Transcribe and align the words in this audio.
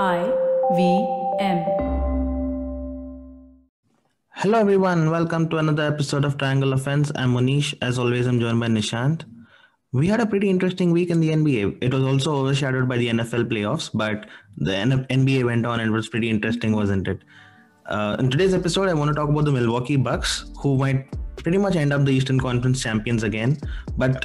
I 0.00 0.32
V 0.74 1.06
M. 1.38 1.58
Hello 4.30 4.58
everyone, 4.58 5.10
welcome 5.10 5.50
to 5.50 5.58
another 5.58 5.82
episode 5.82 6.24
of 6.24 6.38
Triangle 6.38 6.72
Offense. 6.72 7.12
I'm 7.14 7.34
Monish. 7.34 7.74
As 7.82 7.98
always, 7.98 8.26
I'm 8.26 8.40
joined 8.40 8.58
by 8.58 8.68
Nishant. 8.68 9.24
We 9.92 10.06
had 10.06 10.20
a 10.20 10.24
pretty 10.24 10.48
interesting 10.48 10.92
week 10.92 11.10
in 11.10 11.20
the 11.20 11.28
NBA. 11.28 11.76
It 11.82 11.92
was 11.92 12.04
also 12.04 12.36
overshadowed 12.36 12.88
by 12.88 12.96
the 12.96 13.08
NFL 13.08 13.50
playoffs, 13.50 13.90
but 13.92 14.30
the 14.56 14.72
NBA 14.72 15.44
went 15.44 15.66
on 15.66 15.78
and 15.80 15.90
it 15.90 15.92
was 15.92 16.08
pretty 16.08 16.30
interesting, 16.30 16.74
wasn't 16.74 17.06
it? 17.06 17.18
Uh, 17.84 18.16
in 18.18 18.30
today's 18.30 18.54
episode, 18.54 18.88
I 18.88 18.94
want 18.94 19.08
to 19.08 19.14
talk 19.14 19.28
about 19.28 19.44
the 19.44 19.52
Milwaukee 19.52 19.96
Bucks, 19.96 20.46
who 20.56 20.78
might 20.78 21.06
pretty 21.36 21.58
much 21.58 21.76
end 21.76 21.92
up 21.92 22.06
the 22.06 22.12
Eastern 22.12 22.40
Conference 22.40 22.82
champions 22.82 23.24
again. 23.24 23.58
But 23.98 24.24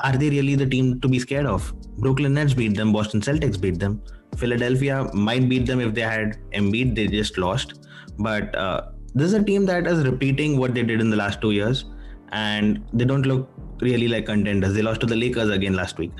are 0.00 0.16
they 0.16 0.30
really 0.30 0.54
the 0.54 0.64
team 0.66 1.02
to 1.02 1.08
be 1.08 1.18
scared 1.18 1.44
of? 1.44 1.70
Brooklyn 1.98 2.32
Nets 2.32 2.54
beat 2.54 2.76
them, 2.76 2.92
Boston 2.94 3.20
Celtics 3.20 3.60
beat 3.60 3.78
them. 3.78 4.02
Philadelphia 4.36 5.08
might 5.12 5.48
beat 5.48 5.66
them 5.66 5.80
if 5.80 5.94
they 5.94 6.00
had 6.02 6.38
Embiid, 6.52 6.94
they 6.94 7.06
just 7.06 7.38
lost. 7.38 7.74
But 8.18 8.54
uh, 8.54 8.88
this 9.14 9.26
is 9.26 9.34
a 9.34 9.42
team 9.42 9.66
that 9.66 9.86
is 9.86 10.04
repeating 10.04 10.58
what 10.58 10.74
they 10.74 10.82
did 10.82 11.00
in 11.00 11.10
the 11.10 11.16
last 11.16 11.40
two 11.40 11.52
years, 11.52 11.84
and 12.30 12.84
they 12.92 13.04
don't 13.04 13.26
look 13.26 13.48
really 13.80 14.08
like 14.08 14.26
contenders. 14.26 14.74
They 14.74 14.82
lost 14.82 15.00
to 15.00 15.06
the 15.06 15.16
Lakers 15.16 15.50
again 15.50 15.74
last 15.74 15.98
week. 15.98 16.12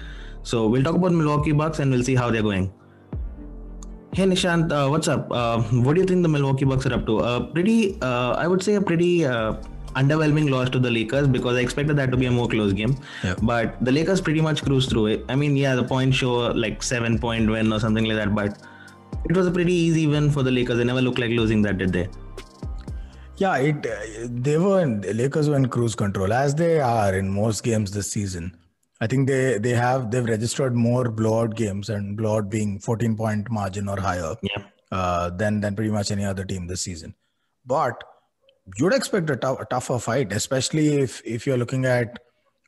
So 0.43 0.67
we'll 0.67 0.83
talk 0.83 0.97
about 0.97 1.13
Milwaukee 1.13 1.53
Bucks 1.53 1.79
and 1.79 1.91
we'll 1.91 2.03
see 2.03 2.15
how 2.15 2.31
they're 2.31 2.43
going. 2.43 2.73
Hey 4.15 4.25
Nishant, 4.25 4.71
uh, 4.71 4.91
what's 4.91 5.09
up? 5.09 5.29
Uh, 5.31 5.63
what 5.63 5.95
do 5.95 6.01
you 6.01 6.07
think 6.07 6.23
the 6.23 6.29
Milwaukee 6.29 6.67
Bucks 6.67 6.85
are 6.85 6.93
up 6.93 7.07
to? 7.07 7.21
A 7.21 7.47
pretty, 7.47 7.99
uh, 8.03 8.33
I 8.33 8.47
would 8.47 8.63
say, 8.63 8.75
a 8.75 8.81
pretty 8.81 9.25
uh, 9.25 9.55
underwhelming 9.95 10.51
loss 10.51 10.71
to 10.71 10.79
the 10.79 10.91
Lakers 10.91 11.29
because 11.29 11.57
I 11.57 11.61
expected 11.61 11.97
that 11.97 12.11
to 12.11 12.17
be 12.17 12.27
a 12.27 12.31
more 12.31 12.49
close 12.49 12.73
game. 12.73 12.97
Yeah. 13.25 13.35
But 13.43 13.83
the 13.85 13.93
Lakers 13.93 14.21
pretty 14.21 14.41
much 14.41 14.63
cruised 14.65 14.91
through 14.91 15.07
it. 15.07 15.25
I 15.29 15.37
mean, 15.37 15.57
yeah, 15.57 15.75
the 15.75 15.85
point 15.85 16.15
show 16.15 16.35
like 16.53 16.83
seven 16.83 17.19
point 17.19 17.51
win 17.51 17.73
or 17.73 17.81
something 17.81 18.05
like 18.05 18.17
that, 18.17 18.35
but 18.35 18.59
it 19.29 19.37
was 19.37 19.47
a 19.47 19.51
pretty 19.51 19.73
easy 19.73 20.07
win 20.07 20.31
for 20.31 20.43
the 20.43 20.51
Lakers. 20.51 20.79
They 20.79 20.85
never 20.85 21.03
looked 21.03 21.19
like 21.19 21.31
losing 21.31 21.63
that, 21.63 21.79
did 21.79 21.93
they? 21.93 22.09
Yeah, 23.37 23.57
it 23.57 23.87
uh, 23.87 24.29
they 24.31 24.59
were 24.59 24.81
in, 24.83 25.01
Lakers 25.17 25.49
were 25.49 25.57
in 25.57 25.69
cruise 25.69 25.95
control 25.95 26.33
as 26.33 26.55
they 26.55 26.81
are 26.81 27.15
in 27.15 27.31
most 27.31 27.63
games 27.65 27.91
this 27.91 28.11
season. 28.11 28.57
I 29.01 29.07
think 29.09 29.27
they 29.27 29.59
they 29.59 29.71
have 29.71 30.11
they've 30.11 30.25
registered 30.25 30.77
more 30.77 31.11
blowout 31.11 31.57
games 31.57 31.89
and 31.89 32.17
blowout 32.17 32.51
being 32.51 32.79
14 32.79 33.17
point 33.17 33.51
margin 33.51 33.89
or 33.89 33.99
higher 34.01 34.37
Yeah. 34.43 34.63
uh, 34.93 35.31
than 35.31 35.61
than 35.61 35.75
pretty 35.75 35.91
much 35.91 36.11
any 36.13 36.25
other 36.25 36.45
team 36.45 36.67
this 36.69 36.83
season. 36.83 37.15
But 37.67 38.05
you'd 38.77 38.95
expect 38.95 39.31
a, 39.31 39.37
tougher 39.37 39.99
fight, 39.99 40.33
especially 40.33 41.01
if 41.01 41.23
if 41.25 41.47
you're 41.47 41.57
looking 41.57 41.85
at 41.85 42.19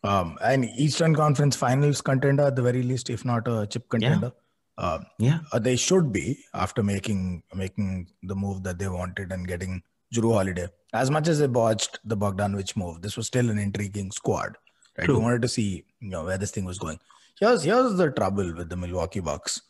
um, 0.02 0.38
an 0.42 0.64
Eastern 0.64 1.14
Conference 1.14 1.56
Finals 1.56 2.00
contender 2.00 2.44
at 2.44 2.56
the 2.56 2.62
very 2.62 2.82
least, 2.82 3.10
if 3.10 3.24
not 3.24 3.48
a 3.48 3.66
chip 3.66 3.88
contender. 3.88 4.32
Uh, 4.76 4.98
Yeah. 5.18 5.38
uh, 5.52 5.58
they 5.58 5.76
should 5.76 6.12
be 6.12 6.38
after 6.52 6.82
making 6.82 7.42
making 7.54 8.08
the 8.22 8.34
move 8.34 8.62
that 8.64 8.78
they 8.78 8.88
wanted 8.88 9.30
and 9.32 9.46
getting 9.46 9.82
Jrue 10.12 10.34
Holiday. 10.34 10.66
As 10.92 11.10
much 11.10 11.28
as 11.28 11.38
they 11.38 11.46
botched 11.46 11.98
the 12.04 12.16
Bogdanovich 12.16 12.76
move, 12.76 13.00
this 13.02 13.16
was 13.16 13.26
still 13.26 13.50
an 13.50 13.58
intriguing 13.58 14.10
squad. 14.10 14.56
Right? 14.98 15.04
True. 15.04 15.18
We 15.18 15.22
wanted 15.22 15.42
to 15.42 15.48
see 15.48 15.84
you 16.00 16.10
know 16.10 16.24
where 16.24 16.38
this 16.38 16.50
thing 16.50 16.64
was 16.64 16.78
going. 16.78 16.98
Here's 17.38 17.62
here's 17.62 17.94
the 17.94 18.10
trouble 18.10 18.52
with 18.54 18.68
the 18.68 18.76
Milwaukee 18.76 19.20
Bucks. 19.20 19.62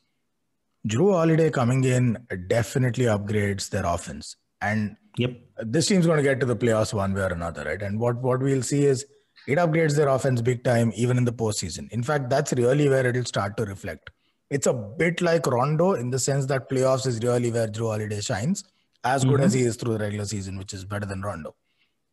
Jrue 0.88 1.12
Holiday 1.12 1.50
coming 1.50 1.84
in 1.84 2.27
definitely 2.48 3.05
upgrades 3.05 3.70
their 3.70 3.86
offense. 3.86 4.36
And 4.70 4.97
Yep. 5.17 5.37
this 5.59 5.87
team's 5.87 6.07
going 6.07 6.17
to 6.17 6.23
get 6.23 6.41
to 6.41 6.47
the 6.47 6.57
playoffs 6.57 6.93
one 6.93 7.15
way 7.15 7.23
or 7.23 7.33
another, 7.33 7.65
right? 7.65 7.81
And 7.81 8.01
what 8.01 8.20
what 8.20 8.41
we'll 8.41 8.62
see 8.62 8.84
is 8.84 9.06
it 9.47 9.59
upgrades 9.59 9.97
their 9.97 10.09
offense 10.09 10.41
big 10.41 10.65
time, 10.65 10.93
even 10.97 11.19
in 11.19 11.25
the 11.25 11.33
postseason. 11.33 11.91
In 11.93 12.03
fact, 12.03 12.31
that's 12.31 12.53
really 12.53 12.89
where 12.89 13.06
it'll 13.06 13.25
start 13.25 13.56
to 13.59 13.65
reflect. 13.65 14.11
It's 14.51 14.67
a 14.67 14.73
bit 14.73 15.21
like 15.21 15.47
Rondo 15.47 15.93
in 15.93 16.11
the 16.11 16.19
sense 16.19 16.47
that 16.47 16.69
playoffs 16.71 17.06
is 17.06 17.21
really 17.23 17.51
where 17.51 17.69
Jrue 17.69 17.91
Holiday 17.91 18.21
shines, 18.21 18.65
as 19.05 19.25
good 19.25 19.41
as 19.41 19.53
he 19.53 19.61
mm-hmm. 19.61 19.69
is 19.69 19.77
through 19.77 19.95
the 19.95 19.98
regular 19.98 20.25
season, 20.25 20.59
which 20.59 20.75
is 20.75 20.84
better 20.84 21.06
than 21.06 21.23
Rondo. 21.23 21.55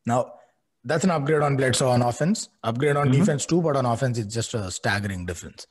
Now, 0.05 0.33
that's 0.83 1.03
an 1.03 1.11
upgrade 1.11 1.41
on 1.41 1.55
Bledsoe 1.55 1.89
on 1.89 2.01
offense, 2.01 2.49
upgrade 2.63 2.95
on 2.95 3.09
mm-hmm. 3.09 3.19
defense 3.19 3.45
too, 3.45 3.61
but 3.61 3.75
on 3.75 3.85
offense, 3.85 4.17
it's 4.17 4.33
just 4.33 4.53
a 4.53 4.71
staggering 4.71 5.25
difference. 5.25 5.67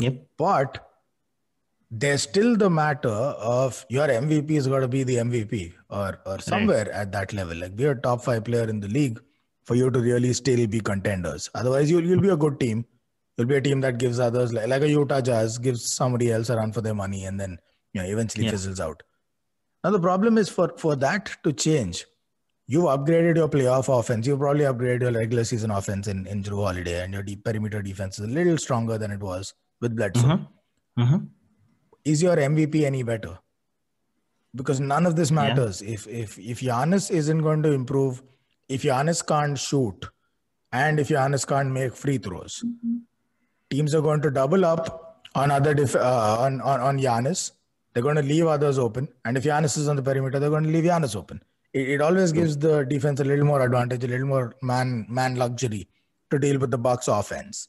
Yep. 0.00 0.26
But 0.38 0.86
there's 2.02 2.22
still 2.22 2.56
the 2.56 2.68
matter 2.70 3.08
of 3.08 3.84
your 3.88 4.06
MVP 4.08 4.50
is 4.60 4.66
going 4.66 4.80
to 4.82 4.88
be 4.88 5.02
the 5.04 5.16
MVP 5.16 5.72
or 5.90 6.18
or 6.26 6.38
somewhere 6.40 6.90
at 6.92 7.12
that 7.12 7.32
level. 7.32 7.56
Like 7.56 7.76
be 7.76 7.84
a 7.84 7.94
top 7.94 8.24
five 8.24 8.44
player 8.44 8.68
in 8.68 8.80
the 8.80 8.88
league 8.88 9.20
for 9.64 9.74
you 9.74 9.90
to 9.90 10.00
really 10.00 10.32
still 10.32 10.66
be 10.66 10.80
contenders. 10.80 11.50
Otherwise, 11.54 11.90
you'll 11.90 12.04
you'll 12.12 12.20
be 12.20 12.30
a 12.30 12.36
good 12.36 12.58
team. 12.60 12.84
You'll 13.36 13.46
be 13.52 13.56
a 13.56 13.60
team 13.60 13.80
that 13.82 13.98
gives 13.98 14.18
others 14.20 14.52
like, 14.52 14.68
like 14.68 14.82
a 14.82 14.88
Utah 14.88 15.20
Jazz 15.20 15.58
gives 15.58 15.84
somebody 15.92 16.30
else 16.32 16.50
a 16.50 16.56
run 16.56 16.72
for 16.72 16.80
their 16.80 16.94
money 16.94 17.24
and 17.26 17.38
then 17.44 17.58
you 17.92 18.02
know 18.02 18.08
eventually 18.08 18.44
Yeah. 18.46 18.52
fizzles 18.52 18.80
out. 18.80 19.02
Now 19.84 19.90
the 19.90 20.00
problem 20.08 20.38
is 20.38 20.48
for 20.48 20.68
for 20.78 20.96
that 20.96 21.30
to 21.44 21.52
change, 21.52 22.04
you've 22.66 22.84
upgraded 22.96 23.36
your 23.42 23.48
playoff 23.48 23.88
offense. 23.98 24.26
You've 24.26 24.38
probably 24.40 24.64
upgraded 24.72 25.02
your 25.02 25.12
regular 25.12 25.44
season 25.44 25.70
offense 25.70 26.06
in, 26.08 26.26
in 26.26 26.42
Jrue 26.42 26.64
Holiday, 26.64 27.02
and 27.04 27.12
your 27.12 27.22
deep 27.22 27.44
perimeter 27.44 27.82
defense 27.82 28.18
is 28.18 28.24
a 28.30 28.34
little 28.40 28.58
stronger 28.66 28.98
than 28.98 29.10
it 29.10 29.20
was 29.30 29.54
with 29.80 29.96
Bledsoe. 29.96 30.22
Mhm. 30.28 30.46
Mhm. 30.98 31.28
Is 32.04 32.22
your 32.22 32.36
MVP 32.36 32.84
any 32.84 33.02
better? 33.02 33.38
Because 34.54 34.78
none 34.80 35.06
of 35.06 35.16
this 35.16 35.30
matters. 35.30 35.82
If 35.82 36.06
if 36.06 36.38
if 36.38 36.60
Giannis 36.60 37.10
isn't 37.10 37.42
going 37.42 37.62
to 37.62 37.72
improve, 37.72 38.22
if 38.68 38.82
Giannis 38.82 39.26
can't 39.26 39.58
shoot, 39.58 40.06
and 40.72 41.00
if 41.00 41.08
Giannis 41.08 41.46
can't 41.46 41.70
make 41.72 41.94
free 41.94 42.18
throws, 42.18 42.62
teams 43.70 43.94
are 43.94 44.02
going 44.02 44.20
to 44.22 44.30
double 44.30 44.64
up 44.64 45.24
on 45.34 45.50
other 45.50 45.74
def- 45.74 45.96
uh, 45.96 46.36
on, 46.38 46.60
on 46.60 46.80
on 46.80 46.98
Giannis. 46.98 47.52
They're 47.92 48.02
going 48.02 48.16
to 48.16 48.22
leave 48.22 48.46
others 48.46 48.78
open, 48.78 49.08
and 49.24 49.36
if 49.36 49.44
Giannis 49.44 49.76
is 49.78 49.88
on 49.88 49.96
the 49.96 50.02
perimeter, 50.02 50.38
they're 50.38 50.50
going 50.50 50.64
to 50.64 50.70
leave 50.70 50.84
Giannis 50.84 51.16
open. 51.16 51.42
It, 51.72 51.88
it 51.88 52.00
always 52.00 52.32
gives 52.32 52.56
the 52.56 52.84
defense 52.84 53.20
a 53.20 53.24
little 53.24 53.44
more 53.44 53.60
advantage, 53.64 54.04
a 54.04 54.08
little 54.08 54.26
more 54.26 54.54
man 54.62 55.06
man 55.08 55.36
luxury 55.36 55.88
to 56.30 56.38
deal 56.38 56.58
with 56.58 56.70
the 56.70 56.78
Bucks 56.78 57.08
offense. 57.08 57.68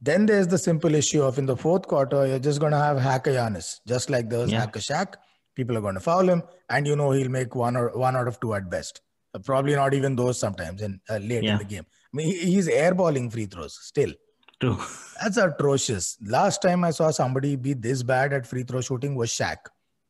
Then 0.00 0.26
there's 0.26 0.48
the 0.48 0.58
simple 0.58 0.94
issue 0.94 1.22
of 1.22 1.38
in 1.38 1.46
the 1.46 1.56
fourth 1.56 1.86
quarter, 1.86 2.26
you're 2.26 2.38
just 2.38 2.58
going 2.60 2.72
to 2.72 2.78
have 2.78 2.98
Hack-a-Giannis, 2.98 3.80
just 3.86 4.08
like 4.08 4.28
there 4.30 4.38
was 4.40 4.50
Yeah. 4.50 4.60
Hack-a-Shaq. 4.60 5.14
People 5.54 5.76
are 5.76 5.80
going 5.82 5.94
to 5.94 6.00
foul 6.00 6.26
him, 6.28 6.42
and 6.70 6.86
you 6.86 6.96
know 6.96 7.10
he'll 7.10 7.28
make 7.28 7.54
one 7.54 7.76
or 7.76 7.90
one 7.98 8.16
out 8.16 8.26
of 8.28 8.40
two 8.40 8.54
at 8.54 8.70
best. 8.70 9.02
Uh, 9.34 9.40
Probably 9.40 9.74
not 9.74 9.92
even 9.94 10.16
those 10.16 10.38
sometimes 10.38 10.80
in 10.80 11.00
uh, 11.10 11.18
late 11.18 11.42
Yeah. 11.42 11.52
in 11.52 11.58
the 11.58 11.64
game. 11.64 11.84
I 12.12 12.16
mean, 12.16 12.34
he's 12.34 12.68
airballing 12.68 13.30
free 13.30 13.46
throws 13.46 13.78
still. 13.82 14.12
True. 14.60 14.78
That's 15.22 15.36
atrocious. 15.36 16.16
Last 16.26 16.62
time 16.62 16.82
I 16.84 16.90
saw 16.92 17.10
somebody 17.10 17.56
be 17.56 17.74
this 17.74 18.02
bad 18.02 18.32
at 18.32 18.46
free 18.46 18.62
throw 18.62 18.80
shooting 18.80 19.14
was 19.16 19.30
Shaq. 19.30 19.56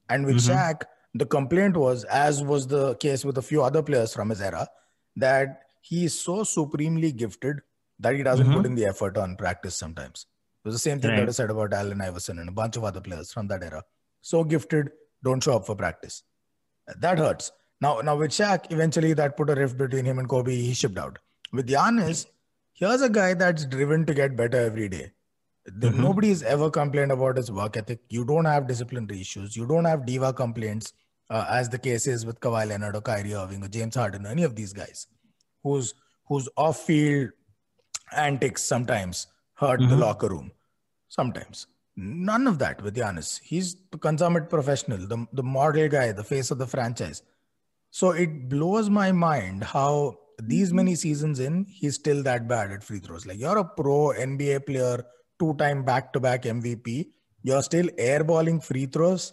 And 0.08 0.24
with 0.26 0.36
Mhm. 0.36 0.50
Shaq, 0.50 0.82
the 1.14 1.26
complaint 1.26 1.76
was, 1.76 2.04
as 2.04 2.42
was 2.42 2.66
the 2.66 2.94
case 2.96 3.24
with 3.24 3.38
a 3.38 3.42
few 3.42 3.62
other 3.62 3.82
players 3.82 4.12
from 4.14 4.30
his 4.30 4.40
era, 4.40 4.68
that 5.16 5.62
he 5.80 6.04
is 6.04 6.18
so 6.20 6.42
supremely 6.44 7.10
gifted 7.12 7.60
that 8.00 8.14
he 8.16 8.22
doesn't 8.22 8.46
Mhm. 8.46 8.54
put 8.54 8.66
in 8.66 8.74
the 8.74 8.86
effort 8.86 9.16
on 9.16 9.36
practice 9.36 9.76
sometimes. 9.76 10.26
It 10.64 10.68
was 10.68 10.74
the 10.74 10.78
same 10.78 11.00
thing 11.00 11.10
Right. 11.12 11.20
that 11.20 11.28
I 11.28 11.32
said 11.32 11.50
about 11.50 11.72
Allen 11.72 12.00
Iverson 12.00 12.38
and 12.38 12.48
a 12.48 12.52
bunch 12.52 12.76
of 12.76 12.84
other 12.84 13.00
players 13.00 13.32
from 13.32 13.48
that 13.48 13.62
era. 13.62 13.82
So 14.20 14.42
gifted, 14.44 14.90
don't 15.22 15.42
show 15.42 15.56
up 15.56 15.66
for 15.66 15.74
practice. 15.76 16.22
That 16.98 17.18
hurts. 17.18 17.52
Now, 17.80 18.00
now 18.00 18.16
with 18.16 18.30
Shaq, 18.30 18.70
eventually 18.70 19.12
that 19.14 19.36
put 19.36 19.48
a 19.50 19.54
rift 19.54 19.78
between 19.78 20.04
him 20.04 20.18
and 20.18 20.28
Kobe. 20.28 20.54
He 20.54 20.74
shipped 20.74 20.98
out. 20.98 21.18
With 21.52 21.68
Giannis, 21.68 22.26
here's 22.74 23.00
a 23.00 23.08
guy 23.08 23.34
that's 23.34 23.64
driven 23.66 24.04
to 24.06 24.14
get 24.14 24.36
better 24.36 24.58
every 24.58 24.88
day. 24.88 25.12
Mhm. 25.68 25.94
Nobody's 25.96 26.42
ever 26.42 26.70
complained 26.70 27.12
about 27.12 27.36
his 27.36 27.50
work 27.50 27.76
ethic. 27.76 28.00
You 28.08 28.24
don't 28.24 28.44
have 28.46 28.66
disciplinary 28.66 29.20
issues. 29.20 29.56
You 29.56 29.66
don't 29.66 29.84
have 29.84 30.04
diva 30.06 30.32
complaints, 30.32 30.92
uh, 31.30 31.46
as 31.48 31.68
the 31.68 31.78
case 31.78 32.06
is 32.06 32.26
with 32.26 32.40
Kawhi 32.40 32.66
Leonard 32.68 32.96
or 32.96 33.00
Kyrie 33.02 33.34
Irving 33.34 33.62
or 33.64 33.68
James 33.68 33.94
Harden, 33.94 34.26
or 34.26 34.30
any 34.30 34.42
of 34.42 34.56
these 34.56 34.72
guys, 34.72 35.06
whose 35.62 35.94
whose 36.26 36.48
off-field 36.56 37.30
antics 38.16 38.62
sometimes 38.62 39.26
hurt 39.54 39.80
the 39.80 39.86
Mhm. 39.96 39.98
locker 40.00 40.28
room. 40.28 40.52
Sometimes. 41.08 41.66
None 41.96 42.46
of 42.46 42.58
that 42.60 42.82
with 42.82 42.96
Giannis. 42.96 43.40
He's 43.42 43.76
the 43.90 43.98
consummate 43.98 44.48
professional, 44.48 44.98
the, 45.06 45.26
the 45.32 45.42
model 45.42 45.88
guy, 45.88 46.12
the 46.12 46.24
face 46.24 46.50
of 46.50 46.58
the 46.58 46.66
franchise. 46.66 47.22
So 47.90 48.10
it 48.10 48.48
blows 48.48 48.88
my 48.88 49.12
mind 49.12 49.64
how 49.64 50.18
these 50.42 50.72
many 50.72 50.94
seasons 50.94 51.40
in, 51.40 51.66
he's 51.68 51.96
still 51.96 52.22
that 52.22 52.48
bad 52.48 52.70
at 52.70 52.82
free 52.84 53.00
throws. 53.00 53.26
Like 53.26 53.38
you're 53.38 53.58
a 53.58 53.64
pro 53.64 54.12
NBA 54.12 54.60
player, 54.64 55.04
two-time 55.38 55.84
back-to-back 55.84 56.46
MVP. 56.46 57.12
You're 57.42 57.62
still 57.62 57.86
airballing 57.98 58.62
free 58.62 58.86
throws. 58.86 59.32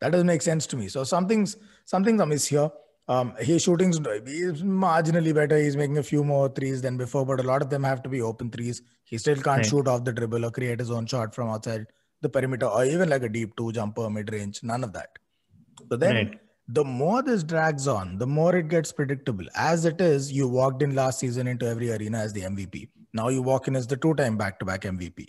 That 0.00 0.12
doesn't 0.12 0.26
make 0.26 0.42
sense 0.42 0.66
to 0.68 0.76
me. 0.76 0.88
So 0.88 1.04
something's 1.04 1.56
something's 1.84 2.20
amiss 2.20 2.46
here. 2.46 2.70
Um, 3.06 3.34
his 3.38 3.62
shooting's 3.62 3.96
is 3.98 4.62
marginally 4.62 5.34
better. 5.34 5.58
He's 5.58 5.76
making 5.76 5.98
a 5.98 6.02
few 6.02 6.24
more 6.24 6.48
threes 6.48 6.80
than 6.80 6.96
before, 6.96 7.26
but 7.26 7.40
a 7.40 7.42
lot 7.42 7.60
of 7.60 7.68
them 7.68 7.84
have 7.84 8.02
to 8.04 8.08
be 8.08 8.22
open 8.22 8.50
threes. 8.50 8.80
He 9.04 9.18
still 9.18 9.36
can't 9.36 9.58
Right. 9.58 9.66
shoot 9.66 9.86
off 9.86 10.04
the 10.04 10.12
dribble 10.12 10.44
or 10.46 10.50
create 10.50 10.78
his 10.80 10.90
own 10.90 11.06
shot 11.06 11.34
from 11.34 11.50
outside 11.50 11.86
the 12.22 12.28
perimeter 12.30 12.66
or 12.66 12.84
even 12.86 13.10
like 13.10 13.22
a 13.22 13.28
deep 13.28 13.54
two 13.56 13.72
jumper, 13.72 14.08
mid 14.08 14.32
range. 14.32 14.62
None 14.62 14.82
of 14.82 14.94
that. 14.94 15.18
So 15.90 15.96
then 15.96 16.14
Right. 16.14 16.40
the 16.66 16.84
more 16.84 17.22
this 17.22 17.42
drags 17.44 17.86
on, 17.86 18.16
the 18.16 18.26
more 18.26 18.56
it 18.56 18.68
gets 18.68 18.90
predictable. 18.90 19.44
As 19.54 19.84
it 19.84 20.00
is, 20.00 20.32
you 20.32 20.48
walked 20.48 20.82
in 20.82 20.94
last 20.94 21.18
season 21.18 21.46
into 21.46 21.66
every 21.66 21.92
arena 21.92 22.18
as 22.18 22.32
the 22.32 22.44
MVP. 22.44 22.88
Now 23.12 23.28
you 23.28 23.42
walk 23.42 23.68
in 23.68 23.76
as 23.76 23.86
the 23.86 23.98
two 23.98 24.14
time 24.14 24.38
back 24.38 24.58
to 24.60 24.64
back 24.64 24.86
MVP. 24.86 25.28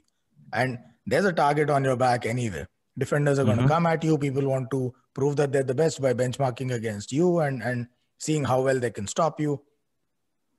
And 0.54 0.80
there's 1.06 1.26
a 1.26 1.34
target 1.34 1.70
on 1.70 1.84
your 1.84 1.98
back 1.98 2.26
anyway. 2.26 2.66
Defenders 2.98 3.38
are 3.38 3.44
going 3.44 3.58
to 3.58 3.68
come 3.68 3.86
at 3.86 4.02
you. 4.06 4.18
People 4.18 4.48
want 4.48 4.72
to 4.72 4.94
prove 5.16 5.36
that 5.38 5.52
they're 5.52 5.64
the 5.64 5.74
best 5.74 6.02
by 6.02 6.14
benchmarking 6.14 6.72
against 6.74 7.12
you 7.12 7.40
and 7.40 7.64
and 7.64 7.88
seeing 8.26 8.44
how 8.46 8.62
well 8.62 8.80
they 8.80 8.92
can 8.92 9.08
stop 9.08 9.40
you. 9.40 9.62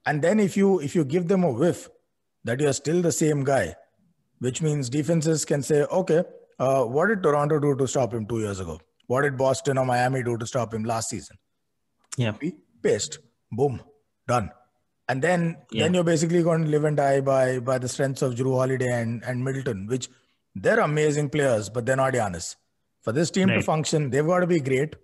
And 0.07 0.23
then 0.23 0.41
if 0.41 0.57
you 0.57 0.81
if 0.81 0.95
you 0.95 1.05
give 1.05 1.29
them 1.29 1.45
a 1.45 1.51
whiff 1.61 1.89
that 2.45 2.61
you're 2.61 2.73
still 2.73 3.03
the 3.03 3.13
same 3.13 3.45
guy, 3.45 3.75
which 4.39 4.63
means 4.63 4.89
defenses 4.89 5.45
can 5.45 5.63
say, 5.63 5.83
okay, 5.85 6.23
uh, 6.59 6.85
what 6.85 7.09
did 7.09 7.23
Toronto 7.23 7.59
do 7.61 7.75
to 7.77 7.87
stop 7.87 8.13
him 8.15 8.27
two 8.27 8.41
years 8.41 8.61
ago? 8.61 8.81
What 9.07 9.23
did 9.23 9.37
Boston 9.39 9.79
or 9.79 9.85
Miami 9.87 10.23
do 10.23 10.37
to 10.37 10.47
stop 10.47 10.75
him 10.75 10.85
last 10.85 11.11
season? 11.11 11.37
Yeah. 12.17 12.35
We 12.41 12.55
paste, 12.83 13.19
boom, 13.53 13.81
done. 14.27 14.51
And 15.09 15.23
then 15.23 15.57
Yeah. 15.71 15.85
then 15.85 15.95
you're 15.95 16.05
basically 16.05 16.43
going 16.43 16.65
to 16.65 16.71
live 16.71 16.85
and 16.85 16.97
die 16.97 17.21
by 17.21 17.59
by 17.59 17.79
the 17.79 17.89
strengths 17.89 18.23
of 18.23 18.35
Jrue 18.35 18.57
Holiday 18.61 18.93
and, 19.01 19.23
and 19.25 19.45
Middleton, 19.45 19.87
which 19.87 20.09
they're 20.55 20.81
amazing 20.81 21.29
players, 21.31 21.69
but 21.69 21.85
they're 21.87 21.97
not 22.05 22.15
Giannis. 22.15 22.57
For 23.07 23.13
this 23.13 23.31
team 23.31 23.47
to 23.47 23.63
function, 23.63 24.11
they've 24.11 24.27
got 24.27 24.41
to 24.41 24.49
be 24.49 24.59
great, 24.59 24.97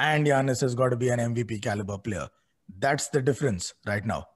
and 0.00 0.26
Giannis 0.26 0.60
has 0.62 0.74
got 0.74 0.88
to 0.88 0.96
be 0.96 1.10
an 1.10 1.20
MVP 1.20 1.62
caliber 1.62 1.96
player. 1.98 2.26
That's 2.80 3.10
the 3.10 3.22
difference 3.22 3.74
right 3.86 4.04
now. 4.04 4.26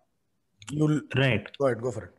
You'll 0.70 1.00
Right. 1.17 1.49
go 1.59 1.67
ahead, 1.67 1.82
go 1.82 1.91
for 1.91 2.05
it. 2.05 2.15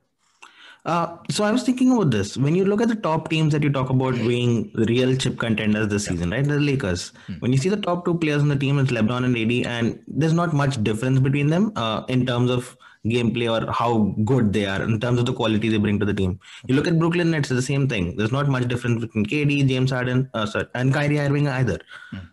Uh, 0.85 1.15
so 1.29 1.45
I 1.45 1.51
was 1.51 1.63
thinking 1.63 1.93
about 1.93 2.11
this. 2.11 2.35
When 2.35 2.53
you 2.53 2.65
look 2.65 2.81
at 2.81 2.89
the 2.89 2.97
top 2.97 3.29
teams 3.29 3.53
that 3.53 3.63
you 3.63 3.69
talk 3.69 3.89
about 3.89 4.15
being 4.15 4.73
real 4.75 5.15
chip 5.15 5.39
contenders 5.39 5.87
this 5.87 6.05
season, 6.07 6.31
right? 6.31 6.43
The 6.45 6.59
Lakers. 6.59 7.13
When 7.39 7.53
you 7.53 7.57
see 7.59 7.69
the 7.69 7.77
top 7.77 8.03
two 8.03 8.15
players 8.17 8.41
on 8.41 8.49
the 8.49 8.57
team, 8.57 8.77
it's 8.79 8.91
LeBron 8.91 9.23
and 9.23 9.37
AD, 9.37 9.65
and 9.67 10.03
there's 10.05 10.33
not 10.33 10.51
much 10.51 10.83
difference 10.83 11.19
between 11.19 11.47
them 11.47 11.71
uh, 11.77 12.03
in 12.09 12.25
terms 12.25 12.51
of 12.51 12.75
gameplay 13.05 13.49
or 13.49 13.71
how 13.71 14.13
good 14.25 14.51
they 14.51 14.65
are 14.65 14.81
in 14.83 14.99
terms 14.99 15.19
of 15.19 15.25
the 15.25 15.33
quality 15.33 15.69
they 15.69 15.77
bring 15.77 15.99
to 15.99 16.05
the 16.05 16.13
team. 16.13 16.39
You 16.67 16.75
look 16.75 16.87
at 16.87 16.99
Brooklyn 16.99 17.31
Nets, 17.31 17.49
it's 17.49 17.55
the 17.55 17.61
same 17.61 17.87
thing. 17.87 18.15
There's 18.17 18.31
not 18.31 18.47
much 18.49 18.67
difference 18.67 19.01
between 19.01 19.25
KD, 19.25 19.67
James 19.67 19.91
Harden, 19.91 20.29
uh, 20.33 20.45
sorry, 20.45 20.67
and 20.75 20.93
Kyrie 20.93 21.19
Irving 21.19 21.47
either. 21.47 21.79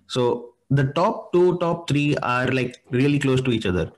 So 0.08 0.54
the 0.70 0.84
top 0.84 1.32
two, 1.32 1.58
top 1.58 1.88
three 1.88 2.16
are 2.16 2.48
like 2.48 2.82
really 2.90 3.18
close 3.18 3.40
to 3.42 3.50
each 3.50 3.66
other. 3.66 3.92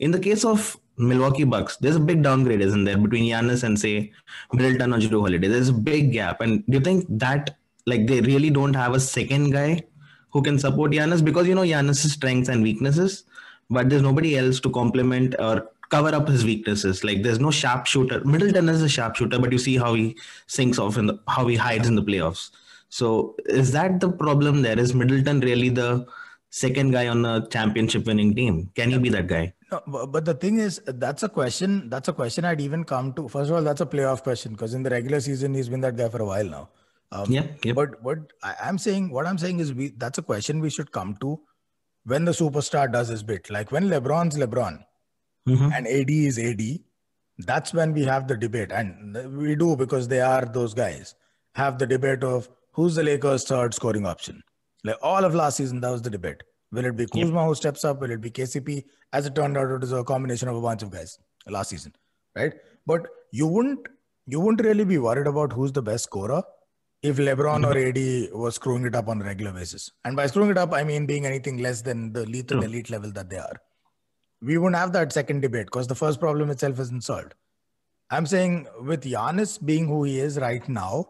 In 0.00 0.10
the 0.10 0.20
case 0.20 0.44
of 0.44 0.76
Milwaukee 0.96 1.44
Bucks, 1.44 1.76
there's 1.78 1.96
a 1.96 2.00
big 2.00 2.22
downgrade, 2.22 2.60
isn't 2.60 2.84
there, 2.84 2.96
between 2.96 3.24
Giannis 3.24 3.64
and 3.64 3.78
say 3.78 4.12
Middleton 4.52 4.94
or 4.94 4.98
Jrue 4.98 5.20
Holiday? 5.20 5.48
There's 5.48 5.70
a 5.70 5.72
big 5.72 6.12
gap, 6.12 6.40
and 6.40 6.64
do 6.66 6.78
you 6.78 6.84
think 6.84 7.06
that 7.08 7.56
like 7.86 8.06
they 8.06 8.20
really 8.20 8.50
don't 8.50 8.74
have 8.74 8.94
a 8.94 9.00
second 9.00 9.50
guy 9.50 9.82
who 10.30 10.42
can 10.42 10.58
support 10.58 10.92
Giannis 10.92 11.24
because 11.24 11.46
you 11.46 11.54
know 11.54 11.62
Giannis' 11.62 12.08
strengths 12.08 12.48
and 12.48 12.62
weaknesses, 12.62 13.24
but 13.70 13.88
there's 13.88 14.02
nobody 14.02 14.36
else 14.38 14.60
to 14.60 14.70
complement 14.70 15.34
or 15.38 15.68
cover 15.90 16.14
up 16.14 16.28
his 16.28 16.44
weaknesses. 16.44 17.04
Like 17.04 17.22
there's 17.22 17.40
no 17.40 17.50
sharpshooter. 17.50 18.24
Middleton 18.24 18.68
is 18.68 18.82
a 18.82 18.88
sharpshooter, 18.88 19.38
but 19.38 19.52
you 19.52 19.58
see 19.58 19.76
how 19.76 19.94
he 19.94 20.16
sinks 20.46 20.78
off 20.78 20.96
and 20.96 21.18
how 21.28 21.46
he 21.46 21.56
hides 21.56 21.88
in 21.88 21.94
the 21.94 22.02
playoffs. 22.02 22.50
So 22.88 23.34
is 23.46 23.72
that 23.72 24.00
the 24.00 24.10
problem? 24.10 24.62
There 24.62 24.78
is 24.78 24.94
Middleton 24.94 25.40
really 25.40 25.68
the 25.68 26.06
second 26.50 26.92
guy 26.92 27.08
on 27.08 27.24
a 27.24 27.46
championship 27.48 28.06
winning 28.06 28.34
team? 28.34 28.70
Can 28.76 28.90
he 28.90 28.98
be 28.98 29.08
that 29.08 29.26
guy? 29.26 29.52
No, 29.72 30.06
but 30.06 30.24
the 30.24 30.34
thing 30.34 30.58
is, 30.58 30.80
that's 30.86 31.24
a 31.24 31.28
question. 31.28 31.90
That's 31.90 32.08
a 32.08 32.12
question 32.12 32.44
I'd 32.44 32.60
even 32.60 32.84
come 32.84 33.12
to. 33.14 33.28
First 33.28 33.50
of 33.50 33.56
all, 33.56 33.62
that's 33.62 33.80
a 33.80 33.86
playoff 33.86 34.22
question 34.22 34.52
because 34.52 34.74
in 34.74 34.84
the 34.84 34.90
regular 34.90 35.20
season, 35.20 35.54
he's 35.54 35.68
been 35.68 35.80
that 35.80 35.96
guy 35.96 36.08
for 36.08 36.22
a 36.22 36.26
while 36.26 36.44
now. 36.44 36.68
Um, 37.10 37.30
Yeah, 37.30 37.46
yep. 37.64 37.74
But 37.74 38.00
what 38.02 38.18
I'm 38.42 38.78
saying, 38.78 39.10
what 39.10 39.26
I'm 39.26 39.38
saying 39.38 39.58
is, 39.58 39.74
we 39.74 39.88
that's 39.96 40.18
a 40.18 40.22
question 40.22 40.60
we 40.60 40.70
should 40.70 40.92
come 40.92 41.16
to 41.20 41.40
when 42.04 42.24
the 42.24 42.32
superstar 42.32 42.90
does 42.92 43.08
his 43.08 43.22
bit. 43.22 43.50
Like 43.50 43.72
when 43.72 43.88
LeBron's 43.88 44.36
LeBron 44.36 44.84
Mhm. 45.48 45.72
and 45.76 45.86
AD 45.86 46.10
is 46.26 46.38
AD, 46.38 46.84
that's 47.38 47.74
when 47.74 47.92
we 47.92 48.04
have 48.04 48.26
the 48.28 48.36
debate, 48.36 48.72
and 48.72 49.14
we 49.36 49.54
do 49.54 49.76
because 49.76 50.08
they 50.08 50.20
are 50.20 50.44
those 50.44 50.74
guys. 50.74 51.14
Have 51.54 51.78
the 51.78 51.86
debate 51.86 52.24
of 52.24 52.48
who's 52.72 52.94
the 52.94 53.02
Lakers' 53.02 53.44
third 53.44 53.74
scoring 53.74 54.06
option. 54.06 54.42
Like 54.84 54.96
all 55.02 55.24
of 55.24 55.34
last 55.34 55.56
season, 55.56 55.80
that 55.80 55.90
was 55.90 56.02
the 56.02 56.10
debate. 56.10 56.42
Will 56.72 56.84
it 56.86 56.96
be 56.96 57.06
Kuzma 57.06 57.44
who 57.46 57.54
steps 57.54 57.84
up? 57.84 58.00
Will 58.00 58.10
it 58.10 58.20
be 58.20 58.30
KCP? 58.30 58.84
As 59.12 59.26
it 59.26 59.34
turned 59.34 59.56
out, 59.56 59.70
it 59.70 59.80
was 59.80 59.92
a 59.92 60.02
combination 60.04 60.48
of 60.48 60.56
a 60.56 60.60
bunch 60.60 60.82
of 60.82 60.90
guys 60.90 61.18
last 61.46 61.70
season, 61.70 61.92
right? 62.34 62.54
But 62.86 63.06
you 63.30 63.46
wouldn't 63.46 63.86
you 64.26 64.40
wouldn't 64.40 64.66
really 64.66 64.84
be 64.84 64.98
worried 64.98 65.26
about 65.26 65.52
who's 65.52 65.72
the 65.72 65.82
best 65.82 66.04
scorer 66.04 66.42
if 67.02 67.18
LeBron 67.18 67.64
or 67.66 67.76
AD 67.76 68.32
was 68.32 68.54
screwing 68.54 68.86
it 68.86 68.94
up 68.94 69.08
on 69.08 69.20
a 69.20 69.24
regular 69.24 69.52
basis. 69.52 69.90
And 70.04 70.16
by 70.16 70.26
screwing 70.26 70.50
it 70.50 70.58
up, 70.58 70.72
I 70.72 70.82
mean 70.84 71.04
being 71.06 71.26
anything 71.26 71.58
less 71.58 71.82
than 71.82 72.12
the 72.14 72.24
lethal 72.26 72.62
elite 72.64 72.88
level 72.90 73.12
that 73.12 73.28
they 73.28 73.36
are. 73.38 73.56
We 74.44 74.58
wouldn't 74.58 74.76
have 74.76 74.92
that 74.92 75.12
second 75.12 75.40
debate 75.40 75.66
because 75.66 75.86
the 75.86 75.94
first 75.94 76.20
problem 76.20 76.50
itself 76.50 76.78
isn't 76.78 77.04
solved. 77.04 77.34
I'm 78.10 78.26
saying 78.26 78.66
with 78.82 79.04
Giannis 79.04 79.64
being 79.64 79.86
who 79.88 80.04
he 80.04 80.18
is 80.20 80.38
right 80.38 80.68
now, 80.68 81.08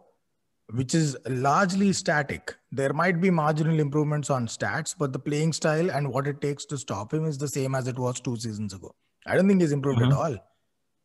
which 0.72 0.94
is 0.94 1.16
largely 1.28 1.92
static, 1.92 2.54
there 2.70 2.92
might 2.92 3.20
be 3.20 3.30
marginal 3.30 3.80
improvements 3.80 4.30
on 4.30 4.46
stats, 4.46 4.94
but 4.96 5.12
the 5.12 5.18
playing 5.18 5.52
style 5.52 5.90
and 5.90 6.12
what 6.12 6.26
it 6.26 6.40
takes 6.40 6.64
to 6.66 6.78
stop 6.78 7.12
him 7.12 7.24
is 7.26 7.36
the 7.36 7.48
same 7.48 7.74
as 7.74 7.88
it 7.88 7.98
was 7.98 8.20
two 8.20 8.36
seasons 8.36 8.72
ago. 8.72 8.94
I 9.26 9.34
don't 9.34 9.48
think 9.48 9.60
he's 9.60 9.72
improved 9.72 10.02
at 10.02 10.12
all. 10.12 10.36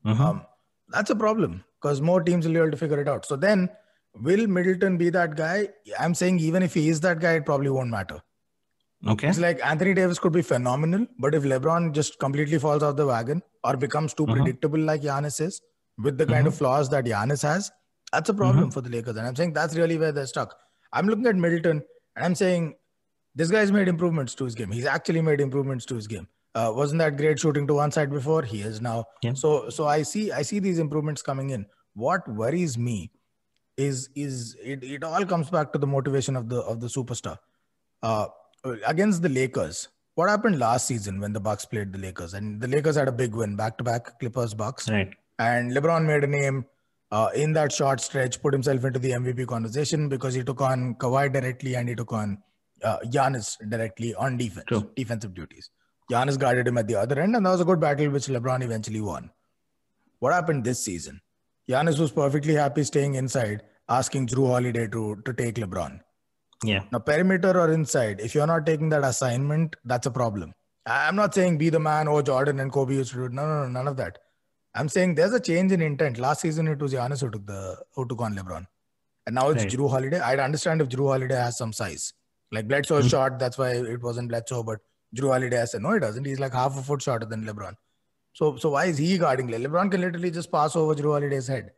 Mhm. 0.06 0.20
Um, 0.20 0.46
that's 0.90 1.10
a 1.10 1.16
problem 1.16 1.64
because 1.82 2.02
more 2.02 2.22
teams 2.22 2.46
will 2.46 2.54
be 2.54 2.60
able 2.60 2.72
to 2.72 2.78
figure 2.78 3.02
it 3.02 3.08
out. 3.08 3.26
So 3.26 3.36
then, 3.36 3.70
will 4.16 4.48
Middleton 4.48 4.98
be 4.98 5.10
that 5.10 5.36
guy? 5.36 5.70
I'm 6.00 6.16
saying 6.16 6.40
even 6.40 6.64
if 6.64 6.74
he 6.74 6.90
is 6.90 7.02
that 7.02 7.20
guy, 7.20 7.34
it 7.34 7.46
probably 7.46 7.70
won't 7.70 7.90
matter. 7.90 8.22
Okay. 9.08 9.30
It's 9.30 9.40
like 9.40 9.60
Anthony 9.66 9.94
Davis 9.94 10.20
could 10.20 10.34
be 10.34 10.42
phenomenal, 10.42 11.08
but 11.20 11.34
if 11.34 11.44
LeBron 11.44 11.94
just 11.94 12.20
completely 12.20 12.60
falls 12.60 12.84
off 12.84 12.96
the 12.98 13.06
wagon 13.06 13.42
or 13.64 13.78
becomes 13.78 14.14
too 14.14 14.26
Uh-huh. 14.26 14.36
predictable 14.36 14.80
like 14.80 15.02
Giannis 15.02 15.40
is, 15.40 15.62
with 15.98 16.18
the 16.18 16.26
kind 16.26 16.48
of 16.48 16.56
flaws 16.56 16.90
that 16.90 17.06
Giannis 17.06 17.42
has, 17.44 17.72
that's 18.12 18.30
a 18.30 18.34
problem 18.34 18.66
Uh-huh. 18.66 18.72
for 18.72 18.82
the 18.82 18.90
Lakers. 18.90 19.16
And 19.16 19.26
I'm 19.28 19.36
saying 19.36 19.54
that's 19.54 19.76
really 19.78 19.98
where 19.98 20.12
they're 20.12 20.28
stuck. 20.28 20.58
I'm 20.92 21.08
looking 21.08 21.26
at 21.28 21.36
Middleton 21.36 21.82
and 22.16 22.26
I'm 22.26 22.36
saying 22.36 22.76
this 23.36 23.50
guy's 23.52 23.72
made 23.72 23.88
improvements 23.88 24.36
to 24.36 24.44
his 24.46 24.56
game. 24.56 24.72
He's 24.72 24.86
actually 24.86 25.22
made 25.22 25.40
improvements 25.40 25.86
to 25.86 25.96
his 25.96 26.08
game. 26.08 26.28
Uh, 26.56 26.72
wasn't 26.76 27.00
that 27.00 27.16
great 27.16 27.40
shooting 27.40 27.68
to 27.68 27.76
one 27.76 27.92
side 27.92 28.10
before? 28.10 28.42
He 28.42 28.62
is 28.62 28.82
now. 28.82 29.06
Yeah. 29.22 29.34
So 29.34 29.70
so 29.70 29.86
I 29.88 30.02
see 30.02 30.32
I 30.32 30.42
see 30.42 30.60
these 30.60 30.80
improvements 30.80 31.22
coming 31.22 31.52
in. 31.52 31.68
What 31.94 32.28
worries 32.28 32.78
me 32.78 33.12
is 33.78 34.10
is 34.16 34.56
it, 34.62 34.84
it 34.84 35.04
all 35.04 35.26
comes 35.26 35.50
back 35.50 35.72
to 35.74 35.80
the 35.80 35.88
motivation 35.88 36.36
of 36.36 36.50
the 36.50 36.62
of 36.62 36.82
the 36.82 36.88
superstar. 36.88 37.38
Uh, 38.02 38.28
against 38.64 39.22
the 39.22 39.30
Lakers. 39.30 39.88
What 40.16 40.30
happened 40.30 40.60
last 40.60 40.88
season 40.88 41.20
when 41.20 41.32
the 41.34 41.40
Bucks 41.40 41.66
played 41.66 41.94
the 41.94 42.00
Lakers? 42.00 42.34
And 42.34 42.60
the 42.60 42.68
Lakers 42.68 42.96
had 42.96 43.08
a 43.08 43.12
big 43.12 43.34
win, 43.34 43.56
back 43.56 43.78
to 43.78 43.84
back 43.84 44.20
Clippers 44.20 44.54
Bucks. 44.54 44.90
Right. 44.90 45.12
And 45.40 45.72
LeBron 45.72 46.06
made 46.06 46.24
a 46.24 46.28
name 46.28 46.66
uh, 47.12 47.30
in 47.34 47.54
that 47.54 47.72
short 47.72 48.02
stretch, 48.02 48.42
put 48.42 48.54
himself 48.54 48.84
into 48.84 49.00
the 49.00 49.12
MVP 49.12 49.48
conversation 49.48 50.10
because 50.10 50.34
he 50.34 50.44
took 50.44 50.62
on 50.62 50.96
Kawhi 50.96 51.32
directly 51.32 51.76
and 51.76 51.88
he 51.88 51.96
took 51.96 52.12
on 52.12 52.38
uh, 52.84 53.00
Giannis 53.06 53.58
directly 53.70 54.14
on 54.16 54.38
defense, 54.38 54.66
True. 54.68 54.90
defensive 54.96 55.34
duties. 55.34 55.70
Giannis 56.12 56.38
guarded 56.40 56.68
him 56.68 56.78
at 56.78 56.88
the 56.88 56.96
other 56.96 57.20
end, 57.20 57.36
and 57.36 57.46
that 57.46 57.52
was 57.52 57.62
a 57.62 57.66
good 57.66 57.80
battle 57.80 58.10
which 58.10 58.28
LeBron 58.28 58.64
eventually 58.64 59.00
won. 59.02 59.30
What 60.20 60.34
happened 60.34 60.64
this 60.64 60.84
season? 60.84 61.22
Giannis 61.70 62.00
was 62.00 62.12
perfectly 62.12 62.56
happy 62.56 62.84
staying 62.84 63.16
inside, 63.16 63.64
asking 63.88 64.28
Jrue 64.28 64.48
Holiday 64.48 64.88
to, 64.88 65.22
to 65.24 65.34
take 65.34 65.56
LeBron. 65.56 66.00
Yeah. 66.64 66.84
Now, 66.92 67.00
perimeter 67.00 67.60
or 67.60 67.72
inside, 67.72 68.20
if 68.20 68.36
you're 68.36 68.48
not 68.48 68.66
taking 68.66 68.90
that 68.90 69.04
assignment, 69.04 69.76
that's 69.86 70.08
a 70.08 70.12
problem. 70.12 70.54
I'm 70.86 71.16
not 71.16 71.34
saying 71.34 71.58
be 71.58 71.70
the 71.70 71.80
man, 71.80 72.08
oh, 72.08 72.22
Jordan 72.22 72.60
and 72.60 72.72
Kobe 72.72 72.96
used 72.96 73.12
to 73.12 73.18
do 73.18 73.26
it. 73.26 73.32
No, 73.34 73.48
no, 73.48 73.64
no, 73.64 73.70
none 73.70 73.88
of 73.88 73.98
that. 73.98 74.20
I'm 74.76 74.90
saying 74.90 75.16
there's 75.16 75.34
a 75.34 75.40
change 75.40 75.72
in 75.72 75.82
intent. 75.82 76.18
Last 76.20 76.42
season, 76.42 76.68
it 76.68 76.80
was 76.80 76.94
Giannis 76.94 77.22
who 77.22 77.30
took 77.30 77.46
the 77.46 77.78
who 77.96 78.08
took 78.08 78.22
on 78.22 78.36
LeBron, 78.36 78.66
and 79.26 79.36
now 79.36 79.50
it's 79.50 79.64
Right. 79.64 79.72
Jrue 79.72 79.90
Holiday. 79.90 80.20
I'd 80.20 80.40
understand 80.40 80.82
if 80.82 80.90
Jrue 80.90 81.08
Holiday 81.08 81.36
has 81.36 81.58
some 81.58 81.74
size, 81.74 82.14
like 82.52 82.68
Bledsoe 82.68 82.98
mm-hmm. 82.98 83.06
is 83.06 83.12
short. 83.12 83.40
That's 83.40 83.58
why 83.58 83.72
it 83.72 84.02
wasn't 84.02 84.30
Bledsoe, 84.30 84.64
but 84.64 84.80
Jrue 85.16 85.32
Holiday 85.32 85.58
has 85.58 85.72
said 85.72 85.82
no, 85.82 85.94
he 85.94 86.00
doesn't. 86.00 86.26
He's 86.26 86.40
like 86.40 86.54
half 86.54 86.78
a 86.78 86.82
foot 86.84 87.02
shorter 87.02 87.26
than 87.26 87.46
LeBron. 87.46 87.74
So, 88.34 88.58
so 88.58 88.70
why 88.70 88.86
is 88.86 88.98
he 88.98 89.18
guarding? 89.18 89.50
LeBron 89.50 89.92
can 89.92 90.02
literally 90.02 90.32
just 90.32 90.52
pass 90.52 90.76
over 90.76 90.94
Jrue 90.94 91.14
Holiday's 91.14 91.48
head. 91.48 91.72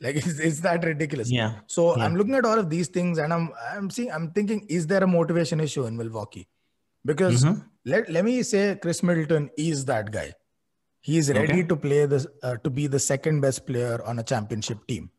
Like 0.00 0.16
it's, 0.20 0.38
it's 0.38 0.60
that 0.60 0.84
ridiculous. 0.84 1.30
Yeah. 1.30 1.60
So 1.66 1.96
Yeah. 1.96 2.04
I'm 2.04 2.16
looking 2.16 2.34
at 2.34 2.44
all 2.44 2.58
of 2.58 2.70
these 2.70 2.88
things 2.88 3.18
and 3.18 3.32
I'm 3.32 3.50
I'm 3.72 3.90
seeing 3.90 4.10
I'm 4.10 4.30
thinking, 4.32 4.66
is 4.68 4.86
there 4.86 5.02
a 5.04 5.06
motivation 5.06 5.60
issue 5.60 5.84
in 5.86 5.96
Milwaukee? 5.96 6.48
Because 7.04 7.44
Mhm. 7.44 7.64
let, 7.84 8.08
let 8.10 8.24
me 8.24 8.42
say 8.42 8.76
Khris 8.80 9.02
Middleton 9.02 9.50
is 9.56 9.84
that 9.86 10.10
guy. 10.10 10.32
He's 11.00 11.30
ready 11.30 11.52
Okay. 11.52 11.62
to 11.64 11.76
play 11.76 12.06
this 12.06 12.26
uh, 12.42 12.56
to 12.64 12.70
be 12.70 12.86
the 12.86 12.98
second 12.98 13.40
best 13.40 13.66
player 13.66 14.02
on 14.04 14.18
a 14.18 14.22
championship 14.22 14.86
team. 14.86 15.10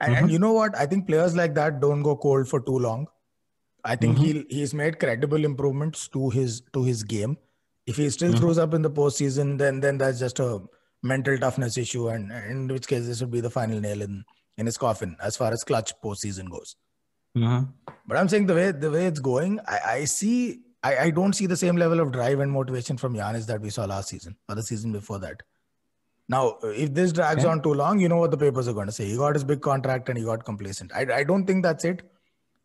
And, 0.00 0.12
Mm-hmm. 0.14 0.22
and 0.24 0.32
you 0.32 0.38
know 0.38 0.52
what? 0.52 0.76
I 0.76 0.86
think 0.86 1.06
players 1.06 1.34
like 1.36 1.54
that 1.54 1.80
don't 1.80 2.02
go 2.02 2.16
cold 2.16 2.48
for 2.48 2.60
too 2.60 2.78
long. 2.78 3.06
I 3.84 3.96
think 3.96 4.16
Mm-hmm. 4.16 4.24
he'll 4.24 4.44
he's 4.48 4.72
made 4.74 4.98
credible 5.00 5.44
improvements 5.44 6.06
to 6.08 6.30
his 6.30 6.62
to 6.72 6.84
his 6.84 7.02
game. 7.02 7.36
If 7.86 7.96
he 7.96 8.04
Mm-hmm. 8.04 8.10
still 8.18 8.32
throws 8.36 8.58
up 8.58 8.72
in 8.74 8.82
the 8.82 8.90
postseason, 8.90 9.58
then 9.58 9.80
then 9.80 9.98
that's 9.98 10.18
just 10.20 10.38
a 10.40 10.60
mental 11.12 11.38
toughness 11.38 11.76
issue, 11.84 12.08
and 12.08 12.32
in 12.32 12.66
which 12.68 12.86
case 12.88 13.06
this 13.06 13.20
would 13.20 13.30
be 13.30 13.40
the 13.46 13.50
final 13.60 13.80
nail 13.80 14.02
in 14.02 14.24
in 14.56 14.66
his 14.66 14.78
coffin 14.78 15.16
as 15.28 15.36
far 15.36 15.52
as 15.52 15.64
clutch 15.70 15.92
postseason 16.02 16.50
goes. 16.50 16.76
Mhm. 17.36 17.72
But 18.06 18.16
I'm 18.18 18.28
saying 18.34 18.46
the 18.52 18.54
way 18.60 18.70
the 18.72 18.90
way 18.90 19.06
it's 19.06 19.20
going, 19.32 19.58
I, 19.66 19.78
I 19.94 20.04
see 20.04 20.60
I, 20.82 20.96
I 21.06 21.10
don't 21.10 21.32
see 21.40 21.46
the 21.46 21.56
same 21.64 21.76
level 21.82 22.00
of 22.04 22.12
drive 22.12 22.40
and 22.44 22.52
motivation 22.60 22.96
from 23.02 23.14
Giannis 23.14 23.46
that 23.50 23.60
we 23.66 23.70
saw 23.76 23.84
last 23.92 24.08
season 24.14 24.36
or 24.48 24.54
the 24.54 24.62
season 24.62 24.92
before 24.92 25.18
that. 25.26 25.42
Now, 26.34 26.42
if 26.84 26.94
this 26.98 27.12
drags 27.12 27.44
Okay. 27.44 27.50
on 27.52 27.62
too 27.62 27.74
long, 27.74 27.98
you 28.00 28.08
know 28.08 28.16
what 28.24 28.30
the 28.30 28.38
papers 28.42 28.68
are 28.68 28.72
going 28.72 28.86
to 28.86 28.92
say. 28.98 29.04
He 29.06 29.16
got 29.22 29.34
his 29.34 29.44
big 29.44 29.60
contract 29.60 30.08
and 30.08 30.16
he 30.18 30.24
got 30.24 30.44
complacent. 30.44 30.92
I, 30.94 31.06
I 31.20 31.24
don't 31.24 31.46
think 31.46 31.62
that's 31.62 31.84
it. 31.84 32.02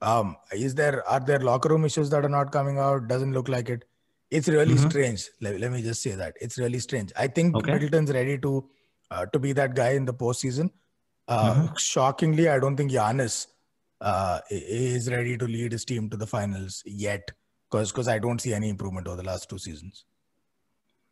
Um, 0.01 0.38
is 0.53 0.75
there 0.75 1.05
are 1.15 1.19
there 1.19 1.39
locker 1.39 1.69
room 1.69 1.84
issues 1.84 2.10
that 2.12 2.24
are 2.24 2.29
not 2.39 2.53
coming 2.53 2.77
out? 2.77 3.08
Doesn't 3.10 3.34
look 3.34 3.50
like 3.50 3.69
it. 3.77 3.84
It's 4.32 4.48
really 4.48 4.76
Mhm. 4.76 4.90
strange. 4.90 5.30
Let, 5.42 5.60
let 5.60 5.72
me 5.72 5.82
just 5.82 6.02
say 6.04 6.12
that 6.16 6.36
it's 6.40 6.58
really 6.58 6.80
strange. 6.80 7.12
I 7.18 7.28
think 7.28 7.56
Okay. 7.56 7.72
Middleton's 7.74 8.12
ready 8.12 8.38
to 8.40 8.70
uh, 9.12 9.26
to 9.26 9.40
be 9.40 9.54
that 9.54 9.74
guy 9.74 9.90
in 9.94 10.06
the 10.06 10.14
postseason. 10.14 10.70
Uh, 11.28 11.54
Mhm. 11.56 11.80
Shockingly, 11.80 12.48
I 12.48 12.60
don't 12.60 12.78
think 12.78 12.92
Giannis 12.92 13.48
uh, 14.02 14.40
is 14.50 15.10
ready 15.10 15.36
to 15.38 15.46
lead 15.46 15.72
his 15.72 15.84
team 15.84 16.10
to 16.12 16.16
the 16.18 16.28
finals 16.28 16.84
yet, 16.86 17.32
because 17.70 17.92
because 17.92 18.08
I 18.08 18.20
don't 18.20 18.40
see 18.40 18.54
any 18.54 18.70
improvement 18.70 19.08
over 19.08 19.18
the 19.18 19.24
last 19.24 19.50
two 19.50 19.58
seasons. 19.58 20.06